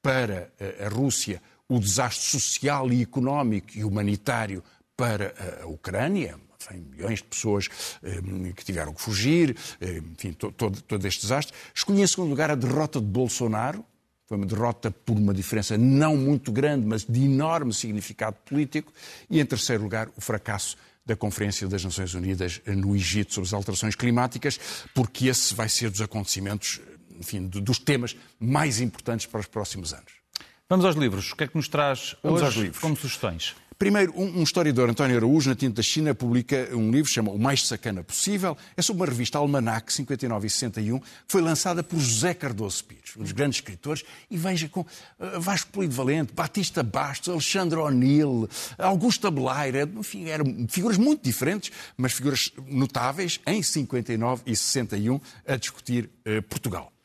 para 0.00 0.52
uh, 0.60 0.84
a 0.86 0.88
Rússia 0.88 1.42
o 1.68 1.78
desastre 1.78 2.40
social 2.40 2.92
e 2.92 3.02
económico 3.02 3.68
e 3.74 3.84
humanitário 3.84 4.62
para 4.96 5.34
a 5.62 5.66
Ucrânia, 5.66 6.38
enfim, 6.60 6.86
milhões 6.90 7.18
de 7.18 7.24
pessoas 7.24 7.68
eh, 8.02 8.20
que 8.54 8.64
tiveram 8.64 8.94
que 8.94 9.00
fugir, 9.00 9.56
eh, 9.80 10.00
enfim, 10.14 10.32
todo, 10.32 10.80
todo 10.82 11.06
este 11.06 11.22
desastre. 11.22 11.54
Escolhi 11.74 12.02
em 12.02 12.06
segundo 12.06 12.30
lugar 12.30 12.50
a 12.50 12.54
derrota 12.54 13.00
de 13.00 13.06
Bolsonaro, 13.06 13.84
foi 14.26 14.36
uma 14.36 14.46
derrota 14.46 14.90
por 14.90 15.16
uma 15.16 15.32
diferença 15.32 15.78
não 15.78 16.16
muito 16.16 16.50
grande, 16.50 16.84
mas 16.86 17.04
de 17.04 17.24
enorme 17.24 17.72
significado 17.72 18.36
político. 18.44 18.92
E, 19.30 19.40
em 19.40 19.46
terceiro 19.46 19.82
lugar, 19.82 20.08
o 20.16 20.20
fracasso 20.20 20.76
da 21.04 21.14
Conferência 21.14 21.68
das 21.68 21.84
Nações 21.84 22.12
Unidas 22.14 22.60
no 22.66 22.96
Egito 22.96 23.32
sobre 23.32 23.46
as 23.46 23.54
alterações 23.54 23.94
climáticas, 23.94 24.58
porque 24.92 25.28
esse 25.28 25.54
vai 25.54 25.68
ser 25.68 25.88
dos 25.88 26.00
acontecimentos, 26.00 26.80
enfim, 27.20 27.46
dos 27.46 27.78
temas 27.78 28.16
mais 28.40 28.80
importantes 28.80 29.26
para 29.26 29.38
os 29.38 29.46
próximos 29.46 29.94
anos. 29.94 30.12
Vamos 30.68 30.84
aos 30.84 30.96
livros. 30.96 31.30
O 31.30 31.36
que 31.36 31.44
é 31.44 31.46
que 31.46 31.56
nos 31.56 31.68
traz 31.68 32.16
Vamos 32.24 32.42
hoje 32.42 32.72
como 32.80 32.96
sugestões? 32.96 33.54
Primeiro, 33.78 34.12
um, 34.16 34.38
um, 34.38 34.42
historiador, 34.42 34.88
António 34.88 35.18
Araújo, 35.18 35.50
na 35.50 35.54
Tinta 35.54 35.76
da 35.76 35.82
China, 35.82 36.14
publica 36.14 36.70
um 36.72 36.90
livro 36.90 37.10
chama 37.10 37.30
O 37.30 37.38
Mais 37.38 37.66
Sacana 37.66 38.02
Possível. 38.02 38.56
É 38.74 38.80
sobre 38.80 39.02
uma 39.02 39.06
revista 39.06 39.36
Almanac, 39.36 39.92
59 39.92 40.46
e 40.46 40.50
61, 40.50 40.98
que 40.98 41.06
foi 41.28 41.42
lançada 41.42 41.82
por 41.82 41.98
José 41.98 42.32
Cardoso 42.32 42.82
Pires, 42.84 43.14
um 43.18 43.22
dos 43.22 43.32
grandes 43.32 43.58
escritores, 43.58 44.02
e 44.30 44.36
veja 44.38 44.66
com 44.66 44.80
uh, 44.80 44.86
Vasco 45.38 45.70
Polido 45.70 45.94
Valente, 45.94 46.32
Batista 46.32 46.82
Bastos, 46.82 47.28
Alexandre 47.28 47.78
O'Neill, 47.78 48.48
Augusto 48.78 49.26
Abelaire, 49.26 49.90
enfim, 49.94 50.24
eram 50.24 50.46
figuras 50.70 50.96
muito 50.96 51.22
diferentes, 51.22 51.70
mas 51.98 52.14
figuras 52.14 52.50
notáveis, 52.66 53.40
em 53.46 53.62
59 53.62 54.42
e 54.46 54.56
61, 54.56 55.20
a 55.46 55.56
discutir 55.56 56.08
uh, 56.26 56.42
Portugal. 56.44 56.95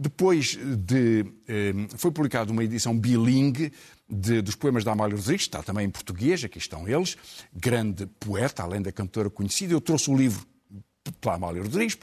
Depois 0.00 0.56
de. 0.56 1.22
Uh, 1.22 1.98
foi 1.98 2.12
publicada 2.12 2.52
uma 2.52 2.62
edição 2.62 2.96
bilingue 2.96 3.72
de, 4.08 4.40
dos 4.40 4.54
poemas 4.54 4.84
da 4.84 4.92
Amália 4.92 5.16
Rodrigues, 5.16 5.42
está 5.42 5.60
também 5.60 5.86
em 5.86 5.90
português, 5.90 6.44
aqui 6.44 6.58
estão 6.58 6.88
eles, 6.88 7.16
grande 7.52 8.06
poeta, 8.20 8.62
além 8.62 8.80
da 8.80 8.92
cantora 8.92 9.28
conhecida. 9.28 9.74
Eu 9.74 9.80
trouxe 9.80 10.08
o 10.08 10.16
livro 10.16 10.46
pela 11.20 11.34
Amália 11.34 11.62
Rodrigues, 11.62 11.98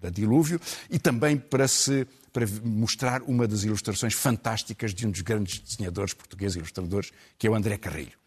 da 0.00 0.10
Dilúvio, 0.10 0.60
e 0.90 0.98
também 0.98 1.38
para, 1.38 1.66
se, 1.66 2.06
para 2.32 2.46
mostrar 2.62 3.22
uma 3.22 3.48
das 3.48 3.64
ilustrações 3.64 4.12
fantásticas 4.12 4.92
de 4.92 5.06
um 5.06 5.10
dos 5.10 5.22
grandes 5.22 5.60
desenhadores 5.60 6.12
portugueses, 6.12 6.56
ilustradores, 6.56 7.10
que 7.38 7.46
é 7.46 7.50
o 7.50 7.54
André 7.54 7.78
Carrilho. 7.78 8.20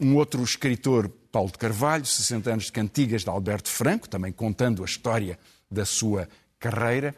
Um 0.00 0.16
outro 0.16 0.42
escritor, 0.42 1.08
Paulo 1.30 1.50
de 1.50 1.58
Carvalho, 1.58 2.04
60 2.04 2.50
anos 2.50 2.64
de 2.64 2.72
cantigas 2.72 3.22
de 3.22 3.30
Alberto 3.30 3.68
Franco, 3.68 4.08
também 4.08 4.32
contando 4.32 4.82
a 4.82 4.86
história 4.86 5.38
da 5.70 5.84
sua 5.84 6.28
carreira. 6.58 7.14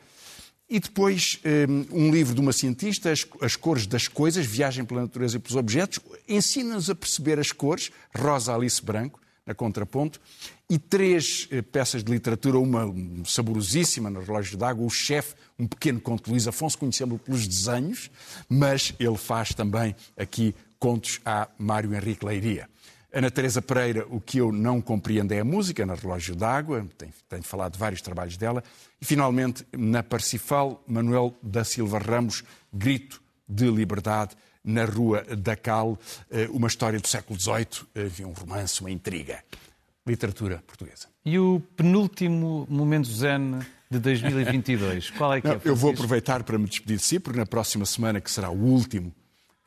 E 0.71 0.79
depois 0.79 1.41
um 1.91 2.13
livro 2.13 2.33
de 2.33 2.41
uma 2.41 2.53
cientista, 2.53 3.13
As 3.41 3.57
Cores 3.57 3.89
das 3.89 4.07
Coisas, 4.07 4.47
Viagem 4.47 4.85
pela 4.85 5.01
Natureza 5.01 5.37
e 5.37 5.41
pelos 5.41 5.57
Objetos, 5.57 5.99
ensina-nos 6.29 6.89
a 6.89 6.95
perceber 6.95 7.41
as 7.41 7.51
cores, 7.51 7.91
Rosa 8.17 8.55
Alice 8.55 8.81
Branco, 8.81 9.21
na 9.45 9.53
contraponto, 9.53 10.21
e 10.69 10.79
três 10.79 11.49
eh, 11.51 11.61
peças 11.61 12.05
de 12.05 12.13
literatura, 12.13 12.57
uma 12.57 12.95
saborosíssima 13.25 14.09
no 14.09 14.21
Relógio 14.21 14.57
d'Água, 14.57 14.87
O 14.87 14.91
Chefe, 14.91 15.35
um 15.59 15.67
pequeno 15.67 16.01
conto 16.01 16.27
de 16.27 16.31
Luís 16.31 16.47
Afonso, 16.47 16.79
conhecemos-lo 16.79 17.19
pelos 17.19 17.49
desenhos, 17.49 18.09
mas 18.49 18.95
ele 19.01 19.17
faz 19.17 19.53
também 19.53 19.97
aqui 20.17 20.55
contos 20.79 21.21
a 21.25 21.49
Mário 21.59 21.93
Henrique 21.93 22.25
Leiria. 22.25 22.69
Ana 23.13 23.31
Teresa 23.31 23.61
Pereira, 23.61 24.07
o 24.09 24.21
que 24.21 24.39
eu 24.39 24.53
não 24.53 24.81
compreendo 24.81 25.33
é 25.33 25.41
a 25.41 25.45
música, 25.45 25.85
na 25.85 25.95
Relógio 25.95 26.37
d'Água, 26.37 26.87
tenho, 26.97 27.13
tenho 27.29 27.43
falado 27.43 27.73
de 27.73 27.79
vários 27.79 28.01
trabalhos 28.01 28.37
dela. 28.37 28.63
E, 29.01 29.05
finalmente, 29.05 29.67
na 29.77 30.03
Parcifal, 30.03 30.83
Manuel 30.87 31.35
da 31.43 31.65
Silva 31.65 31.99
Ramos, 31.99 32.45
Grito 32.73 33.21
de 33.49 33.69
Liberdade, 33.69 34.37
na 34.63 34.85
Rua 34.85 35.25
da 35.37 35.57
Cal, 35.57 35.99
eh, 36.31 36.49
uma 36.53 36.69
história 36.69 37.01
do 37.01 37.09
século 37.09 37.41
XVIII, 37.41 38.05
havia 38.07 38.29
um 38.29 38.33
romance, 38.33 38.81
uma 38.81 38.91
intriga. 38.91 39.43
Literatura 40.07 40.63
portuguesa. 40.67 41.09
E 41.25 41.39
o 41.39 41.61
penúltimo 41.77 42.67
momento 42.71 43.09
zen 43.09 43.61
de 43.91 43.99
2022, 43.99 45.11
qual 45.11 45.35
é 45.35 45.41
que 45.41 45.49
é? 45.49 45.51
Não, 45.51 45.57
é? 45.57 45.61
Eu 45.65 45.75
vou 45.75 45.91
aproveitar 45.91 46.43
para 46.45 46.59
me 46.59 46.67
despedir 46.67 46.97
de 46.97 47.03
si, 47.03 47.19
porque 47.19 47.39
na 47.39 47.47
próxima 47.47 47.85
semana, 47.85 48.21
que 48.21 48.31
será 48.31 48.51
o 48.51 48.57
último 48.57 49.13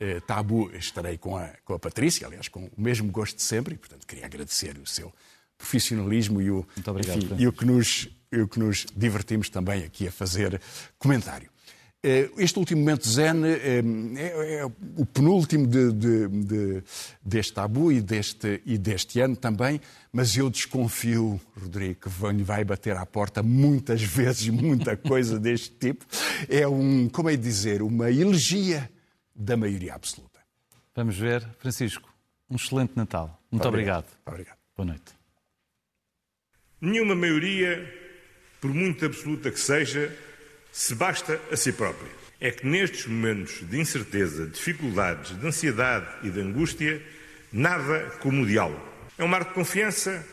eh, 0.03 0.19
tabu, 0.19 0.69
estarei 0.75 1.17
com 1.17 1.37
a, 1.37 1.47
com 1.63 1.73
a 1.73 1.79
Patrícia, 1.79 2.27
aliás, 2.27 2.49
com 2.49 2.65
o 2.65 2.71
mesmo 2.77 3.09
gosto 3.09 3.37
de 3.37 3.41
sempre, 3.41 3.75
e, 3.75 3.77
portanto, 3.77 4.05
queria 4.05 4.25
agradecer 4.25 4.77
o 4.77 4.85
seu 4.85 5.13
profissionalismo 5.57 6.41
e 6.41 6.51
o, 6.51 6.67
obrigado, 6.85 7.23
enfim, 7.23 7.35
e 7.37 7.47
o, 7.47 7.53
que 7.53 7.65
nos, 7.65 8.09
o 8.33 8.45
que 8.45 8.59
nos 8.59 8.85
divertimos 8.93 9.49
também 9.49 9.85
aqui 9.85 10.05
a 10.05 10.11
fazer 10.11 10.59
comentário. 10.99 11.49
Eh, 12.03 12.29
este 12.37 12.59
último 12.59 12.81
momento 12.81 13.07
zen 13.07 13.45
eh, 13.45 13.81
é, 14.17 14.55
é 14.55 14.65
o 14.65 15.05
penúltimo 15.05 15.65
de, 15.65 15.93
de, 15.93 16.27
de, 16.27 16.83
deste 17.23 17.53
tabu 17.53 17.93
e 17.93 18.01
deste, 18.01 18.61
e 18.65 18.77
deste 18.77 19.21
ano 19.21 19.37
também, 19.37 19.79
mas 20.11 20.35
eu 20.35 20.49
desconfio, 20.49 21.39
Rodrigo, 21.55 22.01
que 22.01 22.09
vai 22.43 22.65
bater 22.65 22.97
à 22.97 23.05
porta 23.05 23.41
muitas 23.41 24.01
vezes 24.03 24.49
muita 24.49 24.97
coisa 24.97 25.39
deste 25.39 25.69
tipo. 25.69 26.05
É 26.49 26.67
um, 26.67 27.07
como 27.07 27.29
é 27.29 27.37
dizer, 27.37 27.81
uma 27.81 28.11
elegia 28.11 28.91
da 29.35 29.57
maioria 29.57 29.95
absoluta. 29.95 30.39
Vamos 30.95 31.17
ver. 31.17 31.43
Francisco, 31.59 32.13
um 32.49 32.55
excelente 32.55 32.95
Natal. 32.95 33.41
Muito 33.51 33.67
obrigado. 33.67 34.05
obrigado. 34.25 34.55
obrigado. 34.55 34.57
Boa 34.75 34.87
noite. 34.87 35.13
Nenhuma 36.79 37.15
maioria, 37.15 37.91
por 38.59 38.73
muito 38.73 39.05
absoluta 39.05 39.49
que 39.49 39.59
seja, 39.59 40.15
se 40.71 40.93
basta 40.95 41.39
a 41.51 41.55
si 41.55 41.71
própria. 41.71 42.11
É 42.39 42.51
que 42.51 42.67
nestes 42.67 43.05
momentos 43.05 43.61
de 43.69 43.79
incerteza, 43.79 44.47
dificuldades, 44.47 45.39
de 45.39 45.47
ansiedade 45.47 46.07
e 46.27 46.29
de 46.29 46.41
angústia, 46.41 47.01
nada 47.51 48.09
como 48.19 48.41
o 48.41 48.45
diálogo. 48.45 48.83
É 49.17 49.23
um 49.23 49.27
marco 49.27 49.49
de 49.49 49.55
confiança 49.55 50.27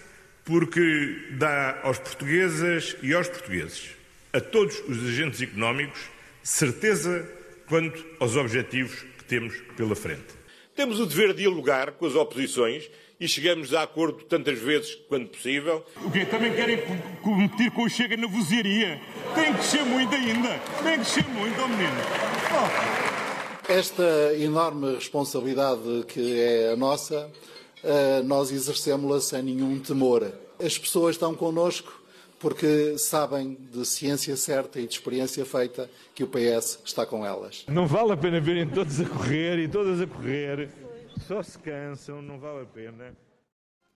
porque 0.44 1.28
dá 1.32 1.80
aos 1.82 1.98
portuguesas 1.98 2.96
e 3.02 3.14
aos 3.14 3.28
portugueses, 3.28 3.90
a 4.32 4.40
todos 4.40 4.80
os 4.88 5.06
agentes 5.06 5.40
económicos, 5.40 6.00
certeza 6.42 7.28
quanto 7.70 8.04
aos 8.18 8.35
objetivos 8.35 9.04
que 9.16 9.24
temos 9.24 9.54
pela 9.76 9.94
frente. 9.94 10.35
Temos 10.74 10.98
o 10.98 11.06
dever 11.06 11.28
de 11.28 11.42
dialogar 11.42 11.92
com 11.92 12.04
as 12.04 12.16
oposições 12.16 12.90
e 13.20 13.28
chegamos 13.28 13.72
a 13.72 13.83
acordo 13.83 14.24
tantas 14.24 14.59
vezes 14.59 14.96
quanto 15.09 15.28
possível. 15.28 15.85
O 16.04 16.11
quê? 16.11 16.26
Também 16.26 16.52
querem 16.52 16.78
competir 17.22 17.70
com 17.70 17.85
o 17.85 17.88
Chega 17.88 18.16
na 18.16 18.26
vozeria? 18.26 19.00
Tem 19.37 19.54
que 19.54 19.62
ser 19.62 19.85
muito 19.85 20.12
ainda. 20.12 20.59
Tem 20.83 20.98
que 20.98 21.06
ser 21.06 21.24
muito, 21.28 21.62
oh 21.62 21.68
menino. 21.68 22.00
Oh. 22.50 23.72
Esta 23.72 24.35
enorme 24.37 24.96
responsabilidade 24.96 26.04
que 26.09 26.40
é 26.40 26.72
a 26.72 26.76
nossa, 26.76 27.30
eh, 27.85 28.20
nós 28.24 28.50
exercemos-la 28.50 29.20
sem 29.20 29.42
nenhum 29.44 29.78
temor. 29.78 30.33
As 30.59 30.76
pessoas 30.76 31.14
estão 31.14 31.37
connosco 31.37 31.99
porque 32.40 32.96
sabem 32.98 33.57
de 33.70 33.85
ciência 33.85 34.35
certa 34.35 34.81
e 34.81 34.87
de 34.87 34.94
experiência 34.94 35.44
feita 35.44 35.88
que 36.14 36.24
o 36.24 36.26
PS 36.26 36.81
está 36.85 37.05
com 37.05 37.24
elas. 37.24 37.64
Não 37.68 37.87
vale 37.87 38.12
a 38.12 38.16
pena 38.16 38.40
verem 38.40 38.66
todos 38.66 38.98
a 38.98 39.05
correr 39.05 39.59
e 39.59 39.68
todas 39.68 40.00
a 40.00 40.07
correr, 40.07 40.70
só 41.29 41.42
se 41.42 41.59
cansam, 41.59 42.20
não 42.22 42.40
vale 42.40 42.62
a 42.62 42.66
pena. 42.66 43.14